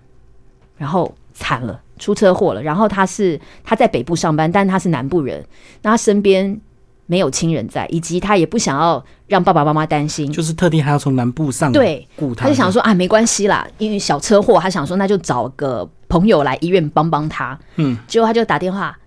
[0.78, 2.62] 然后惨了，出车祸了。
[2.62, 5.46] 然后他是他在北部上班，但他是南部人，
[5.82, 6.60] 那他身边。
[7.08, 17.58] 没有亲人在，以及他也不想要让爸爸妈妈担心，就是特地还要从南部上对，他，就想说啊，没关系啦，因为小车祸，他想说那就找个朋友来医院帮帮他。
[17.78, 18.98] 嗯，结果他就打电话，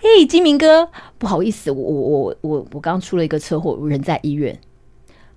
[0.00, 0.88] 嘿，金明哥，
[1.18, 4.56] 不好意思，我我我我我刚出了一个车祸，人在医院。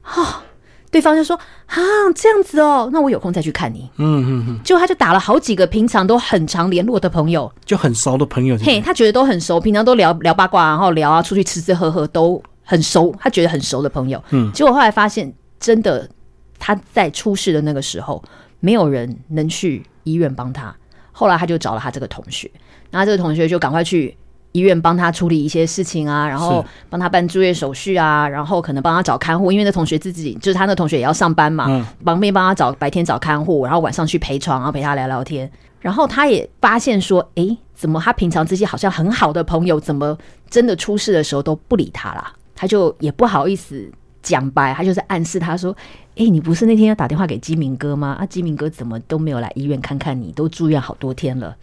[0.01, 0.43] 哈。
[0.91, 1.35] 对方就说
[1.67, 1.77] ：“啊，
[2.15, 4.59] 这样子哦，那我有空再去看你。”嗯嗯嗯。
[4.63, 8.57] 结果他就打了好几个平常都很常联络的朋友，就很熟的朋友。
[8.57, 14.23] 嘿，他觉得都很熟，平常都聊聊八卦，然后聊啊，出去吃吃喝喝都很熟，他觉得很熟的朋友。
[14.31, 14.51] 嗯。
[14.51, 16.09] 结果后来发现，真的
[16.57, 18.23] 他在出事的那个时候，
[18.59, 20.75] 没有人能去医院帮他。
[21.11, 22.49] 后来他就找了他这个同学，
[22.89, 24.17] 然后这个同学就赶快去。
[24.51, 35.49] 医院帮他处理一些事情啊，然后帮他办住院手续啊，然后可能帮他找看护，因为那同学自己就是他那同学也要上班嘛，旁边帮他找白天找看护，然后晚上去陪床，然后陪他聊聊天。
[35.81, 40.17] 然后他也发现说，哎，怎么他平常这些好像很好的朋友，怎么
[40.49, 42.33] 真的出事的时候都不理他啦？
[42.53, 43.89] 他就也不好意思
[44.21, 45.73] 讲白，他就是暗示他说，
[46.17, 48.17] 哎，你不是那天要打电话给基明哥吗？
[48.19, 51.55] 啊，基明哥怎么都没有来医院看看你，都住院好多天了。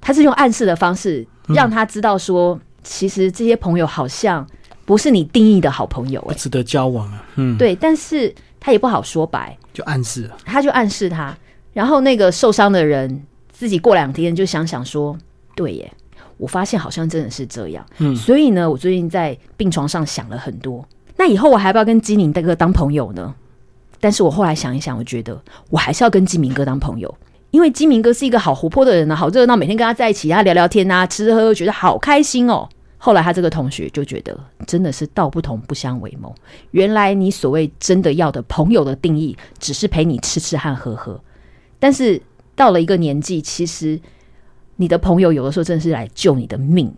[0.00, 4.46] 他是用暗示的方式让他知道说，其实这些朋友好像
[4.84, 7.24] 不是你定义的好朋友，不值得交往啊。
[7.36, 11.36] 嗯，对，但是他也不好说白，就暗示，他就暗示他，
[11.72, 15.16] 然后那个受伤的人自己过两天就想想说，
[15.54, 15.92] 对耶，
[16.38, 17.84] 我发现好像真的是这样。
[17.98, 20.86] 嗯，所以呢，我最近在病床上想了很多，
[21.16, 23.34] 那以后我还要不要跟基明大哥当朋友呢？
[24.00, 27.14] 但是我后来想一想，我觉得我还是要跟基明哥当朋友。
[27.50, 32.68] 因为金明哥是一个好活泼的人呢，好热闹，每天跟他在一起，他聊聊天啊，吃吃喝喝，觉得好开心哦。
[32.98, 36.34] 后来他这个同学就觉得，真的是道不同不相为谋。
[36.72, 41.20] 原来你所谓真的要的朋友的定义，只是陪你吃吃和喝喝。
[41.78, 42.20] 但是
[42.54, 43.98] 到了一个年纪，其实
[44.76, 46.92] 你的朋友有的时候真的是来救你的命。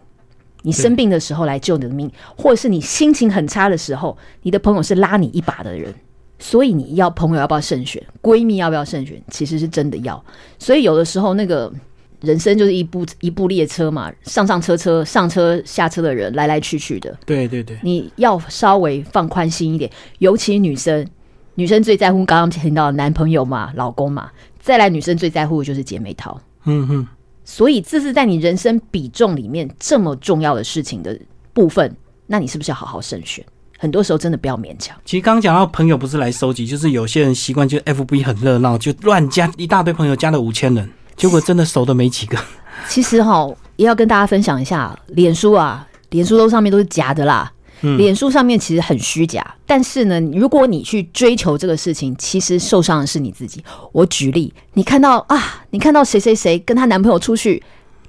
[0.62, 5.95] 你生病的时候来救你的命，或者是你心情很差的时候，你的朋友是拉你一把的人。
[6.43, 10.23] 所以你要朋友要不要慎选，闺蜜要不要慎选，其实是真的要。
[10.59, 11.73] 所以有的时候那个
[12.21, 17.17] 人生就是一部一部列车嘛，上上车车上车下车的人来来去去的。
[17.25, 21.07] 对对对，你要稍微放宽心一点，尤其女生，
[21.55, 24.29] 女生最在乎刚刚听到男朋友嘛、老公嘛，
[24.59, 26.41] 再来女生最在乎的就是姐妹淘。
[26.65, 27.09] 嗯哼，
[27.45, 31.17] 所以这是在你人生比重里面这么重要的事情的
[31.53, 31.95] 部分，
[32.27, 33.45] 那你是不是要好好慎选？
[33.83, 34.97] 很多时候真的不要勉强。
[35.05, 42.38] 其实刚刚讲到朋友不是来收集，就是有些人习惯就 F B 很热闹，就乱加一大堆朋友，加了五千人，结果真的熟的没几个。
[42.88, 47.53] 其实哈，也要跟大家分享一下，脸书啊，脸书都上面都是假的啦。
[47.99, 53.61] 脸书上面其实很虚假，但是呢，如果你去追求这个事情，其实受伤的是你自己。
[53.90, 57.61] 我举例，你看到啊，你看到谁谁谁跟她男朋友出去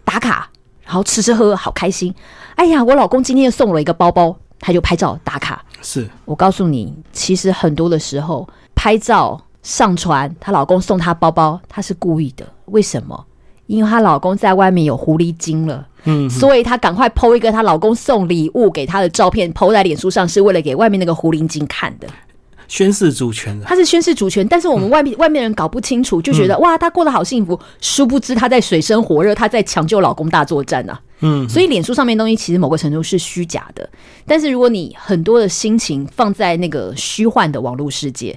[0.05, 0.47] 打卡，
[0.85, 2.13] 然后吃吃喝喝好开心。
[2.53, 4.37] 哎呀，我老公今天又送了一个包包。
[4.65, 12.47] 他就拍照打卡，是我告诉你，其实很多的时候拍照上传，她老公送她包包，她是故意的。
[12.67, 13.25] 为什么？
[13.67, 22.07] 因为她老公在外面有狐狸精了，嗯，所以她赶快剖一个她老公送礼物给她的照片，剖在脸书上，是为了给外面那个狐狸精看的。
[22.73, 30.99] 宣誓主权的他是宣誓主权，但是我们外面外面人搞不清楚，就觉得哇，他过得好幸福，殊不知他在水深火热，他在抢救老公大作战啊。
[31.19, 33.87] 嗯，所以脸书上面东西其实某个程度是虚假的，
[34.25, 38.35] 但是如果你很多的心情放在那个虚幻的网络世界，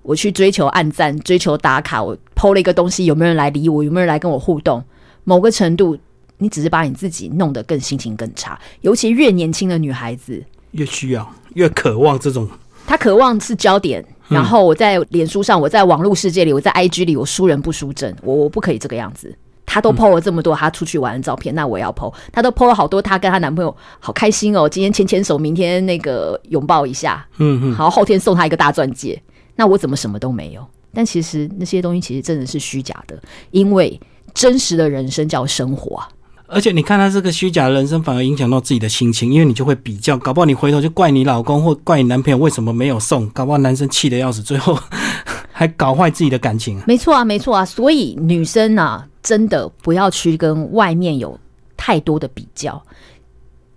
[0.00, 3.84] 我去追求暗赞、追求打卡，我抛了一个东西，有没有人来理我？
[3.84, 4.82] 有没有人来跟我互动？
[5.24, 5.94] 某个程度，
[6.38, 8.58] 你只是把你自己弄得更心情更差。
[8.80, 12.48] 尤其越年轻的女孩子，越需要、越渴望这种。
[12.86, 19.34] 她渴望是焦点，然后我在脸书上，我在网络世界里，我在 IG 里，我输人不输阵，我我不可以这个样子。
[19.66, 22.12] 她都 PO 了这么多她出去玩的照片，那我要 PO。
[22.30, 29.20] 她都 PO 了好多她跟她男朋友好开心哦，今天牵牵手，明天那个拥抱一下，嗯嗯，好，后天送她一个大钻戒。
[29.56, 30.64] 那我怎么什么都没有？
[30.92, 33.20] 但其实那些东西其实真的是虚假的，
[33.50, 33.98] 因为
[34.32, 36.08] 真实的人生叫生活啊。
[36.46, 44.78] 而且你看他这个虚假的人生，反而影响到自己的心情，因为你就会比较，搞不好你回头就怪你老公或怪你男朋友为什么没有送，搞不好男生气得要死，最后
[45.50, 46.80] 还搞坏自己的感情。
[46.86, 51.38] 没错啊，没错啊，所以女生啊，真的不要去跟外面有
[51.76, 52.80] 太多的比较，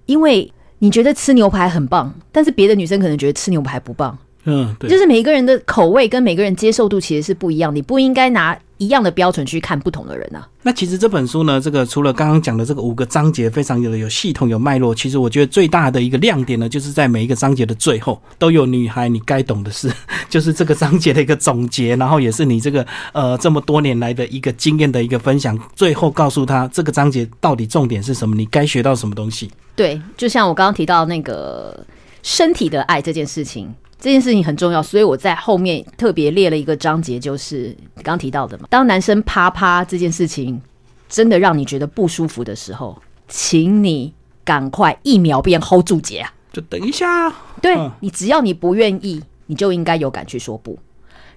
[0.06, 4.16] 因为你觉得吃牛排很棒，但是别的女生可能觉得吃牛排不棒。
[4.44, 10.48] 嗯，对，就是每个人的口味跟每个人接受度其实是不一样，你不应该拿一样的标准去看不同的人啊。
[10.62, 19.92] 那其实这本书呢，这个除了刚刚讲的这个五个章节非常有有系统有脉络，其实我觉得最大的一个亮点呢，就是在每一个章节的最后都有女孩你该懂的事，
[20.30, 29.50] 就是这个章节的一个总结，然后也是你这个呃这么多年来的一个经验的一个分享，最后告诉他这个章节到底重点是什么，你该学到什么东西。
[29.76, 31.86] 对，就像我刚刚提到那个
[32.24, 33.74] 身体的爱这件事情。
[34.00, 38.68] 这件事情很重要，所以我在后面特别列了一个章节，就是刚提到的嘛。
[38.70, 40.62] 当男生啪啪这件事情
[41.10, 46.34] 真的让你觉得不舒服的时候，请你赶快一秒变 hold 住姐啊！
[46.54, 50.78] 就等一下，对你只要你不愿意，你就应该有敢去说不。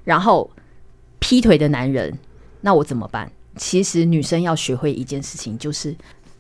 [0.05, 0.51] 然后
[1.19, 2.19] 劈腿的男人，
[2.61, 3.31] 那我怎么办？
[3.57, 5.95] 其实女生要学会一件事情，就是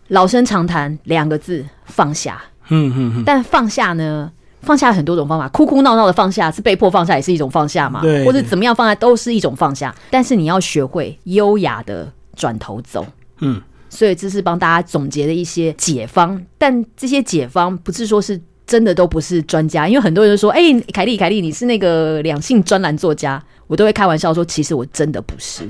[0.09, 2.42] 老生常谈两个字：放下。
[2.68, 3.22] 嗯嗯嗯。
[3.24, 4.30] 但放下呢？
[4.62, 8.00] 放下很多种方法，哭哭闹闹的放下是被迫放下，也是一种放下嘛？
[8.00, 9.94] 对，或者怎么样放下都是一种放下。
[10.10, 13.06] 但是你要学会优雅的转头走。
[13.40, 16.40] 嗯，所以这是帮大家总结的一些解方。
[16.58, 20.60] 但这些解方不是说是真的都不是专家，因为很多人说：“哎，
[20.92, 25.62] 凯莉，凯莉，你是那个两性专栏作家。”我都会开玩笑说：“其实我真的不是。”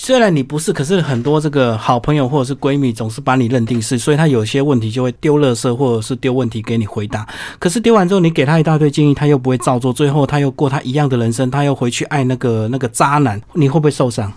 [0.00, 7.26] 虽然你不是，可是很多这个好朋友或者是闺蜜总是把你认定是，所以他有些问题就会丢垃圾或者是丢问题给你回答。
[7.58, 14.32] 可是丢完之后，你给他一大堆建议，他又不会照做，最后他又过他一样的人生，他又回去爱那个那个渣男，你会不会受伤？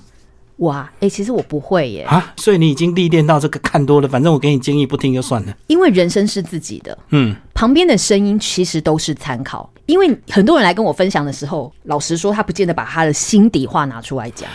[0.57, 2.01] 哇，哎，其实我不会耶。
[2.03, 5.55] 啊，所以你已经历练到这个看多了，反正我给你建议不听就算了。
[5.67, 9.71] 因为人生是自己的，嗯，旁边的声音其实都是参考。
[9.85, 14.49] 因为很多人来跟我分享的时候，老实说，他不见得把他的心底话拿出来讲。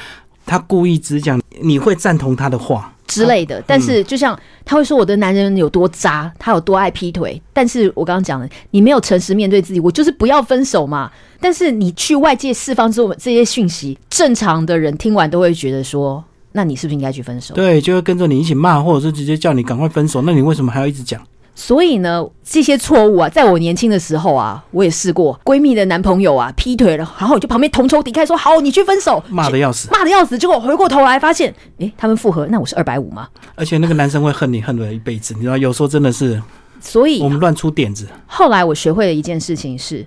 [0.46, 11.10] 他故意只讲你会赞同他的话之类的，但是就像他会说我的男人有多渣，他有多爱劈腿，但是我刚刚讲了，你没有诚实面对自己，我就是不要分手嘛。
[11.38, 17.54] 但是你去外界释放之后这些讯息，正常的人听完都会觉得说，那你是不是应该去分手？
[17.54, 20.22] 对，就会跟着你一起骂，或者是直接叫你赶快分手。
[20.22, 21.20] 那你为什么还要一直讲？
[21.58, 30.36] 所以呢，这些错误啊，在我年轻的时候啊，我也试过闺蜜的男朋友啊劈腿了，然后我就旁边同仇敌忾，说好，你去分手，骂的要死，骂的要死。
[30.36, 33.26] 结果回过头来发现，哎，他们复合，那我是二百五吗？
[33.54, 36.40] 而且那个男生会恨你恨了一辈子，你知道，有时候真的是，
[36.78, 38.06] 所以我们乱出点子。
[38.26, 40.06] 后来我学会了一件事情，是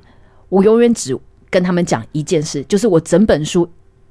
[0.49, 1.17] 我永远只
[1.49, 3.67] 跟他们讲一件事，就是我整本书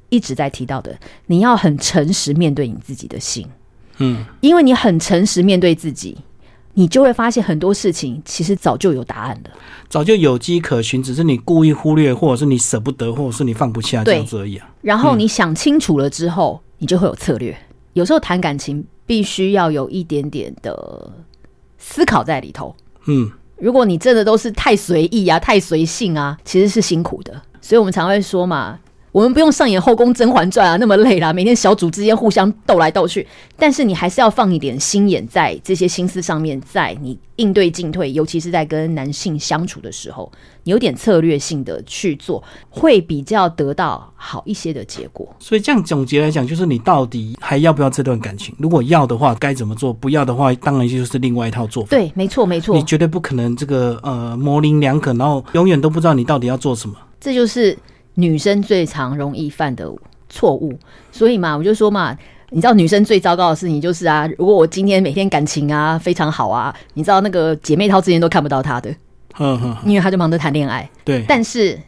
[0.09, 3.46] 一直在提到的，你要很诚实面对你自己的心，
[3.98, 6.18] 嗯，因为你很诚实面对自己。
[6.79, 9.51] 你就会发现很多事情其实早就有答案的，
[9.88, 14.71] 早就有迹可循，只是你故意忽略，或者是你舍不得，或者是你放不下这样子而已啊。
[14.83, 17.59] 然后你想清楚了之后，你就会有策略。
[17.95, 21.12] 有时候谈感情必须要有一点点的
[21.79, 22.72] 思考在里头。
[23.09, 27.43] 嗯，如果你真的都是太随意啊、太随性啊，其实是辛苦的。
[27.61, 28.79] 所以我们常会说嘛。
[29.19, 33.27] 我们不用上演《后宫甄嬛传》啊，那么累啦，每天小组之间互相斗来斗去。
[33.57, 40.31] 但是你还是要放一点心眼在这些心思上面，在你应对进退，尤其是在跟男性相处的时候，
[40.62, 42.41] 你有点策略性的去做，
[42.71, 45.29] 会比较得到好一些的结果。
[45.41, 48.55] 所以这样总结来讲，就是你到底还要不要这段感情？
[48.57, 49.93] 如果要的话，该怎么做？
[49.93, 51.89] 不要的话，当然就是另外一套做法。
[51.91, 52.77] 对，没错，没错。
[52.77, 56.95] 你绝对不可能这个呃模棱两可，然后永远都不知道你到底要做什么。
[57.21, 57.77] 这就是
[58.19, 59.89] 女生最常容易犯的
[60.29, 60.77] 错误，
[61.12, 62.16] 所以嘛，我就说嘛，
[62.51, 68.91] 你知道女生最糟糕的事情就是啊，如果我今天每天感情啊非常好啊，你知道那个姐妹淘之间都看不到她的，
[69.39, 71.79] 嗯哼，因为她就忙着谈恋爱，对，但是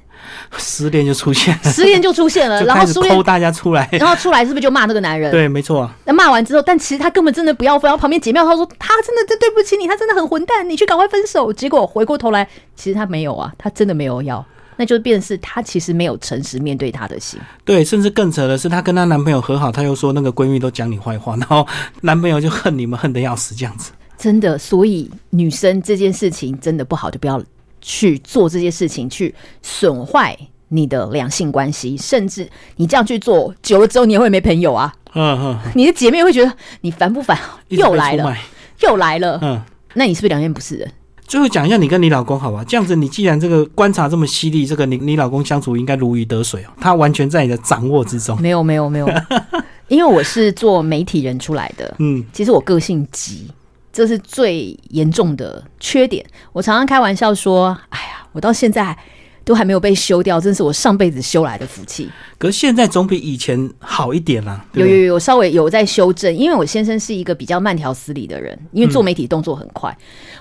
[0.57, 5.33] 失恋就出现，失恋就出现了， 然后抠大家出来，然后出来是不是就骂那个男人？
[5.33, 5.91] 对，没错。
[6.05, 11.53] 那骂完之后，但其实他根本真的不要分，然后旁边姐妹她说他真的真对不起你，他真的很混蛋，你去赶快分手。
[11.53, 14.47] 结果回过头来，其实他没有啊，他真的没有要。
[14.81, 21.69] 那就变是她其实没有诚实面对她的心，对，甚至更扯的是，她跟她男朋友和好，她又说那个闺蜜都讲你坏话，然后
[22.01, 23.93] 男朋友就恨你们恨得要死，这样子。
[24.17, 27.43] 真的，所以女生这件事情真的不好，就不要
[27.83, 30.35] 去做这些事情，去损坏
[30.69, 34.91] 你的两性关系，甚至你这样去做久了之后，你也会没朋友啊。
[35.13, 36.51] 嗯嗯， 你的姐妹会觉得
[36.81, 37.39] 你烦不烦？
[37.69, 38.35] 又来了，
[38.81, 39.39] 又来了。
[39.43, 39.61] 嗯，
[39.93, 40.91] 那你是不是两面不是人？
[41.31, 42.65] 最后讲一下你跟你老公好吧？
[42.67, 48.37] 这样子，你既然这个观察这么犀利，这个你你老公相处应该如鱼得水哦，他完全在你的掌握之中。
[48.43, 49.09] 没有没有没有，
[49.87, 53.47] 因为我是做媒体人出来的，嗯，其实我个性急，
[53.93, 56.27] 这是最严重的缺点。
[56.53, 58.99] 我常常开玩笑说，哎呀，我到现在。
[59.45, 62.09] 都还没有被修掉，真是我上辈子修来的福气。
[62.39, 64.65] 可是现在总比以前好一点啦。
[64.73, 66.35] 有有有，稍微有在修正。
[66.35, 69.97] 因为我先生是一个比较慢条斯理的人，因为做媒体动作很快，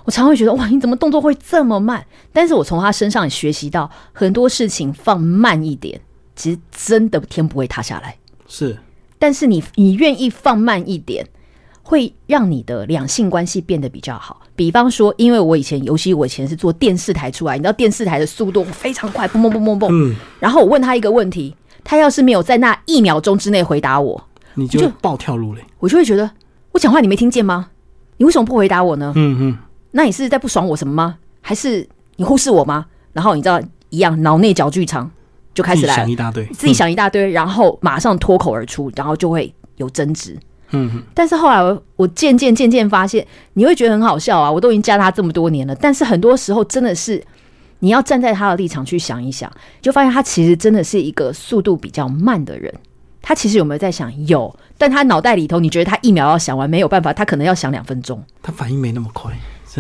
[0.05, 2.05] 我常会觉得哇，你怎么动作会这么慢？
[2.31, 5.99] 但是我从他身上也学习到很多事情，放慢一点，
[6.35, 8.15] 其实真的天不会塌下来。
[8.47, 8.77] 是，
[9.17, 11.27] 但是你你愿意放慢一点。
[11.89, 14.41] 会让你的两性关系变得比较好。
[14.55, 19.87] 比方说，因为我以前，尤其我以前是做电视台出来，你知道电视台的速度非常快，嘣嘣嘣嘣嘣。
[19.89, 20.15] 嗯。
[20.39, 24.23] 然后我问他一个问题，他要是没有在那一秒钟之内回答我，
[24.53, 25.63] 你就暴跳如雷。
[25.79, 26.29] 我就会觉得，
[26.73, 27.69] 我讲话你没听见吗？
[28.17, 29.11] 你为什么不回答我呢？
[29.15, 29.57] 嗯嗯。
[29.89, 31.17] 那你是在不爽我什么吗？
[31.41, 32.85] 还是你忽视我吗？
[33.13, 33.59] 然后你知道
[33.89, 35.09] 一样，脑内角剧场
[35.55, 40.37] 就开始来想一大堆，自己想一大堆，然后马上脱口而出，然后就会有争执。
[40.71, 44.51] 嗯，但是后来我我渐渐渐渐发现，你会觉得很好笑啊！
[44.51, 47.23] 我都已经加他这么多年了，但是很多时候真的是
[47.79, 49.51] 你要站在他的立场去想一想，
[49.81, 52.73] 就发现他其实真的是一个速度比较慢的人。
[53.21, 54.11] 他其实有没有在想？
[54.27, 58.23] 有，但他脑袋里头，你觉得他一秒要想完没有办法，他可能要想两分钟。
[58.41, 59.31] 他反应没那么快。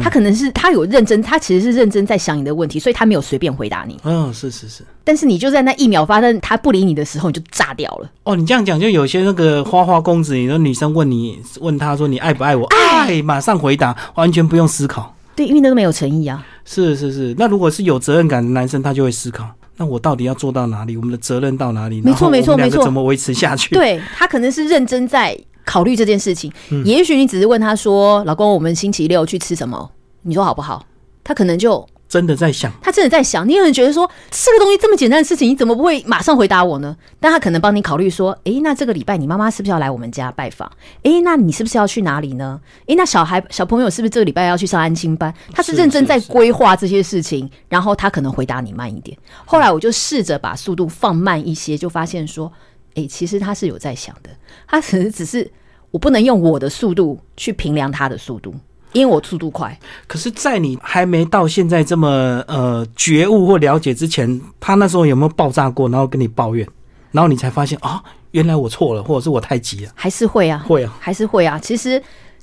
[0.01, 3.97] 他可能是他有认真，他其实是认真在想你的问题，所以他没有随便回答你。
[4.03, 4.83] 嗯，是是是。
[5.03, 8.09] 但是你就在那一秒发生他不理你的时候，你就炸掉了。
[8.23, 12.67] 哦，你这样讲，就有些那个花花公子，你说女生问你问他说你爱不爱我？
[12.67, 15.15] 爱，马上回答，完全不用思考。
[15.35, 16.45] 对，因为那个没有诚意啊。
[16.65, 17.33] 是是是。
[17.37, 20.95] 那如果是有责任感的男生，他就会思考，那我到底要做到哪里？
[20.97, 22.01] 我们的责任到哪里？
[22.01, 22.83] 没错没错没错。
[22.83, 23.73] 怎么维持下去？
[23.73, 25.35] 对他可能是认真在
[25.69, 26.51] 考虑这件事情。
[26.83, 29.91] 也许你只是问他说：“老公，我们星期六去吃什么？”
[30.23, 30.83] 你说好不好？
[31.23, 33.47] 他可能就真的在想，他真的在想。
[33.47, 36.97] 你可能觉得说，这个东西这么简单的事情，你怎么不会马上回答我呢？
[37.19, 40.67] 但他可能帮你考虑说，诶，那这个礼拜你妈妈是不是要来我们家拜访？
[41.03, 42.59] 诶，那你是不是要去哪里呢？
[42.87, 45.31] 诶，那小孩小朋友是不是这个礼拜要去上安亲班？
[45.53, 49.15] 他是认真在规划这些事情，然后他可能回答你慢一点。
[49.45, 52.51] 后来我就试着把速度放慢一些，就发现说，
[52.95, 54.29] 诶，其实他是有在想的，
[54.67, 55.51] 他只是只是
[55.91, 58.53] 我不能用我的速度去评量他的速度。
[58.91, 66.67] 因为我速度快，可是，在你还没到现在这么呃觉悟或了解之前，他那时候有没有爆炸过，然后跟你抱怨，
[67.11, 71.59] 然后你才发现啊，原来我错了，或者是我太急了，还是会啊，会啊，还是会啊。
[71.59, 72.01] 其实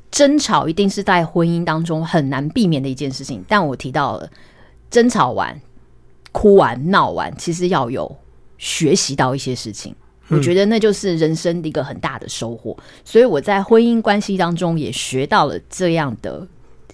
[0.09, 4.30] 争吵一定是在婚姻当中很难避免的一件事情，但我提到了
[4.88, 5.61] 争吵完、
[6.30, 8.16] 哭完、闹完，其实要有
[8.57, 9.92] 学习到一些事情。
[10.29, 16.45] 我觉得那就是人生的一个很大的收获，所以我在婚姻关系当中也学到了这样的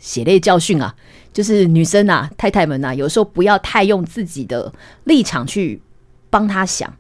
[0.01, 0.95] 血泪教训啊，
[1.33, 4.71] 就是女生啊、太太们啊，有时候不要太用自己的
[5.05, 5.81] 立场去
[6.29, 6.93] 帮他想。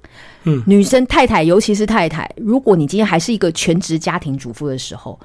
[0.44, 5.20] 嗯，女生太太，尤其是太太，如果你今天还是一个全职家庭主妇的时候，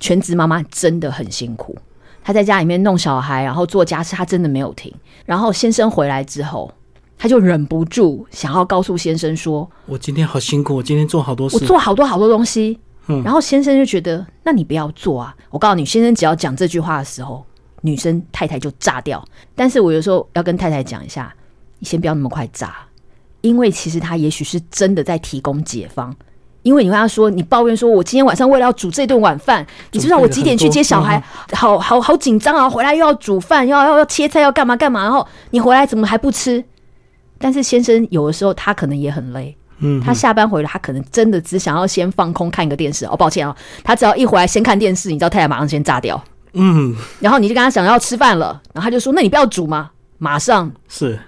[0.00, 1.76] 全职妈妈真的很辛苦，
[2.22, 4.92] 她在家里面弄小孩，然后做家事，她真的没有停。
[5.24, 6.72] 然后先生回来之后。
[7.18, 12.78] 他就忍不住想要告诉先生说：“我今天好辛苦，我今天做好多事，我做好多好多东西。”
[13.10, 17.44] 嗯，然后先生就觉得：“那你不要做啊！”我告诉你，先生只要讲这句话的时候，
[17.80, 19.24] 女生太太就炸掉。
[19.56, 21.34] 但是我有时候要跟太太讲一下，
[21.78, 22.76] 你先不要那么快炸，
[23.40, 26.14] 因为其实他也许是真的在提供解方。
[26.64, 32.68] 因为你跟他说，你抱怨说，我今天晚上为了要煮这顿晚饭，你知道我几点去接小孩，好好好紧张啊！
[32.68, 36.62] 回来又要煮饭，要要要切菜，要干嘛干嘛，然后你回来怎么还不吃？
[37.38, 43.06] 但是先生有的时候他可能也很累，嗯，他下班回来，他可能真的只想要先放空看一个电视。
[43.06, 46.22] 哦，抱歉哦，他只要一回来先看电视，你知道太太马上先炸掉，
[46.52, 49.90] 嗯，然后你就跟他想要吃饭了，然后他就说，那你不要煮吗？
[50.18, 51.18] 马上是。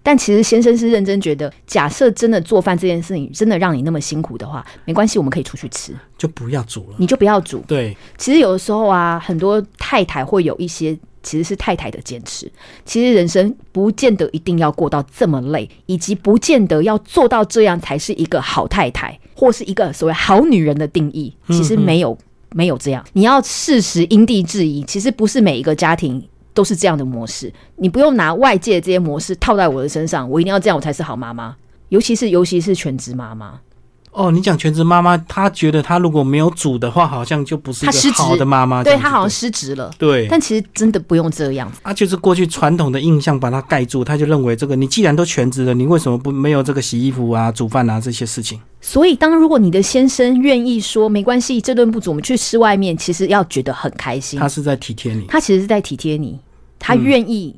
[0.00, 7.62] 但其实先生是认真觉得，假设真的做饭这件事情真的让你那么辛苦的话，没关系，我们可以出去吃，就不要煮了，你就不要煮。
[7.66, 12.50] 对，其实有的时候啊，很多太太会有一些其实是太太的坚持。
[12.84, 21.34] 其实人生不见得一定要过到这么累，以及不见得要做到这样才是一个好太太，或是一个所谓好女人的定义。
[21.48, 22.16] 其实没有
[22.52, 24.82] 没有这样，你要适时因地制宜。
[24.84, 26.26] 其实不是每一个家庭。
[26.54, 31.54] 都是这样的模式，你不用拿外界这些模式套在我的身上，我一定要这样，我才是好妈妈。
[31.90, 33.60] 尤其是尤其是全职妈妈。
[34.18, 38.82] 哦，你讲全职妈妈，她觉得她如果没有煮的话，好像就不是一个好的妈妈。
[38.82, 39.88] 对她好像失职了。
[39.96, 41.78] 对，但其实真的不用这样子。
[41.84, 48.58] 啊，就是过去传统的印象把它盖住，他就认为这个你既然都全职了，你为什么不没有这个洗衣服啊、煮饭啊这些事情？
[48.80, 54.38] 所以，当如果你的先生愿意说没关系，这顿不煮，我们去吃外面，其实要觉得很开心。
[54.38, 56.38] 他是在体贴你，他其实是在体贴你。
[56.80, 57.54] 他愿意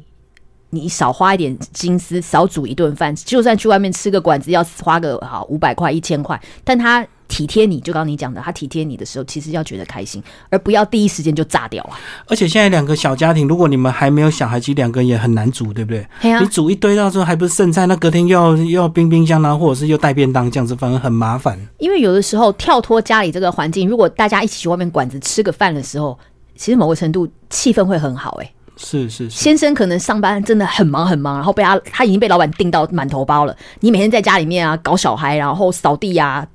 [0.70, 11.98] 你少花一点心思，少煮一顿饭，就算去外面吃个馆子要花个好五百块、一千块，但他体贴你，就刚你讲的，他体贴你的时候，其实要觉得开心，而不要第一时间就炸掉啊。
[12.26, 16.06] 而且现在两个小家庭，如果你们还没有小孩，其实两个人也很难煮，对不对？
[16.22, 21.58] 你煮一堆到时候还不是剩菜，那隔天又要又要冰冰箱啊，或者是又带便当这样子，反而很麻烦。
[21.78, 26.18] 因为有的时候跳脱家里这个环境，如果大家一起去外面馆子吃个饭的时候，
[26.56, 28.52] 其实某个程度气氛会很好，哎。
[28.82, 33.54] 是是，先生可能上班真的很忙很忙，然后被他他已经被老板订到满头包了。
[33.80, 36.48] 你每天在家里面啊搞小孩，然后扫地呀，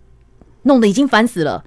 [0.63, 1.63] 弄得已经烦死了。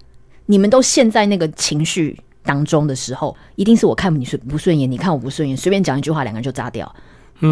[0.46, 6.92] 你们都陷在那个情绪当中的时候，一定是我看你顺不顺眼，你看我不顺眼，随便讲一句话，两个人就炸掉。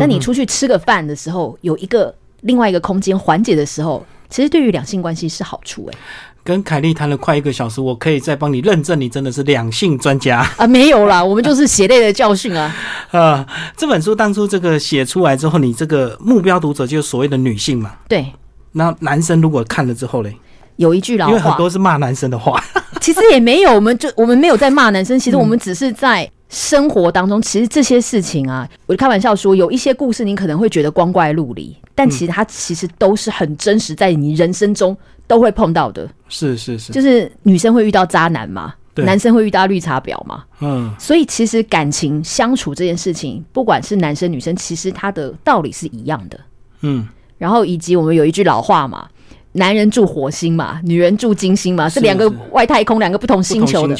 [0.00, 5.98] 但你出去吃个饭的时候，有一个另外一个空间缓解的时候，其实对于两性关系是好处哎。
[6.46, 10.64] 跟凯莉谈了快一个小时，我可以再帮你认证，你真的是两性专家啊！
[10.64, 12.72] 没有啦，我们就是血泪的教训啊！
[13.10, 13.44] 啊，
[13.76, 17.94] 这本书当初这个写出来之后，你这个目标读者就是所谓的女性嘛？
[18.08, 18.24] 对。
[18.72, 20.36] 那男生如果看了之后嘞，
[20.76, 22.62] 有一句老话，因为很多是骂男生的话，
[23.02, 34.96] 其实也没有，我们就我们没有在骂男生，其实我们只是在生活当中，其实这些事情啊，我就开玩笑说，有一些故事你可能会觉得光怪陆离，但其实它其实都是很真实，在你人生中。
[35.26, 46.40] 都会碰到的，是是是，就是女生会遇到渣男嘛，男生会遇到绿茶婊嘛，嗯，所以其实感情相处这件事情，不管是男生女生，其实它的道理是一样的，
[46.82, 47.06] 嗯，
[47.38, 49.08] 然后以及我们有一句老话嘛，
[49.52, 53.96] 男人住火星嘛，女人住金星嘛，是两个外太空，两个不同星球的。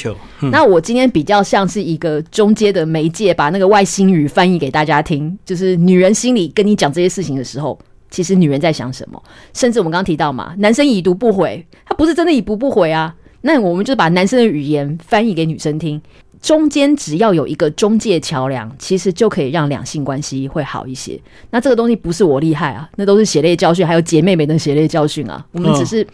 [0.52, 7.78] 那我今天比较像是一个中间的媒介，把那个外星语翻译给大家听，就是女人心里跟你讲这些事情的时候。
[8.16, 9.22] 其实女人在想什么？
[9.52, 13.14] 甚至我们刚刚提到嘛，男生已读不回，他不是真的已读不回啊。
[13.42, 16.00] 那我们就把男生的语言翻译给女生听，
[16.40, 21.20] 中间只要有一个中介桥梁，其实就可以让两性关系会好一些。
[21.50, 25.44] 那这个东西不是我厉害啊，那都是血泪教训，还有姐妹们的血泪教训啊。
[25.52, 26.06] 我们只是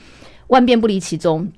[0.48, 1.48] 万变不离其中。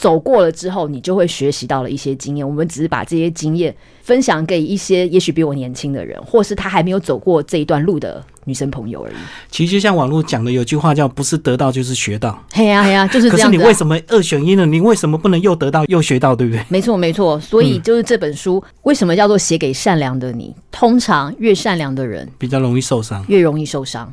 [0.00, 2.48] 走过了之后，你就会学习到了一些经验。
[2.48, 9.14] 我们只是把这些经验分享给一些也许比我年轻的人，或是他还没有走过这一段路的女生朋友而已。
[9.50, 12.42] 其实像网络讲的有句话叫“不是得到就是学到”。
[12.50, 13.50] 嘿呀嘿呀，就是这样。
[13.50, 14.64] 可是你为什么二选一呢？
[14.64, 16.34] 你为什么不能又得到又学到？
[16.34, 16.64] 对不对？
[16.70, 17.38] 没错没错。
[17.38, 20.56] 所以就是这本书为什么叫做写给善良的你？
[20.70, 24.10] 通常越善良的人比较容易受伤，越容易受伤。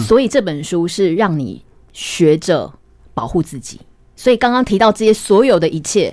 [0.00, 1.62] 所以这本书是让你
[1.92, 2.72] 学着
[3.14, 3.78] 保护自己。
[4.18, 6.12] 所以刚刚提到这些所有的一切，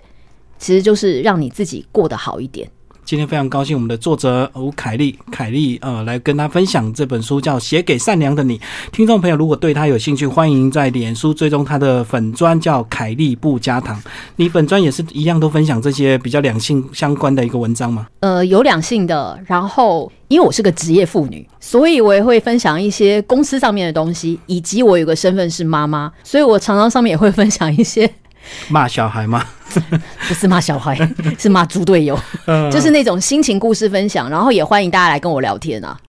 [0.59, 2.69] 其实就是让你自己过得好一点。
[3.05, 8.57] 今天非常高兴，我们的作者吴凯丽，凯丽呃，来跟他分享这本书，叫《写给善良的你》。
[8.91, 14.01] 听众朋友，如果对他有兴趣，欢迎在脸书追踪他的粉砖，叫凯丽不加糖。
[14.37, 18.07] 你粉砖也是一样，都分享这些比较两性相关的一个文章吗？
[18.21, 28.09] 呃，有两性的，然后因为我是个职业妇女，所以我也会分享一些公司上面的东西，以及我有个身份是妈妈，所以我常常上面也会分享一些。
[28.69, 29.43] 骂小孩吗？
[30.27, 30.95] 不是骂小孩，
[31.37, 32.17] 是骂猪队友，
[32.71, 34.29] 就是那种心情故事分享。
[34.29, 35.97] 然后也欢迎大家来跟我聊天啊。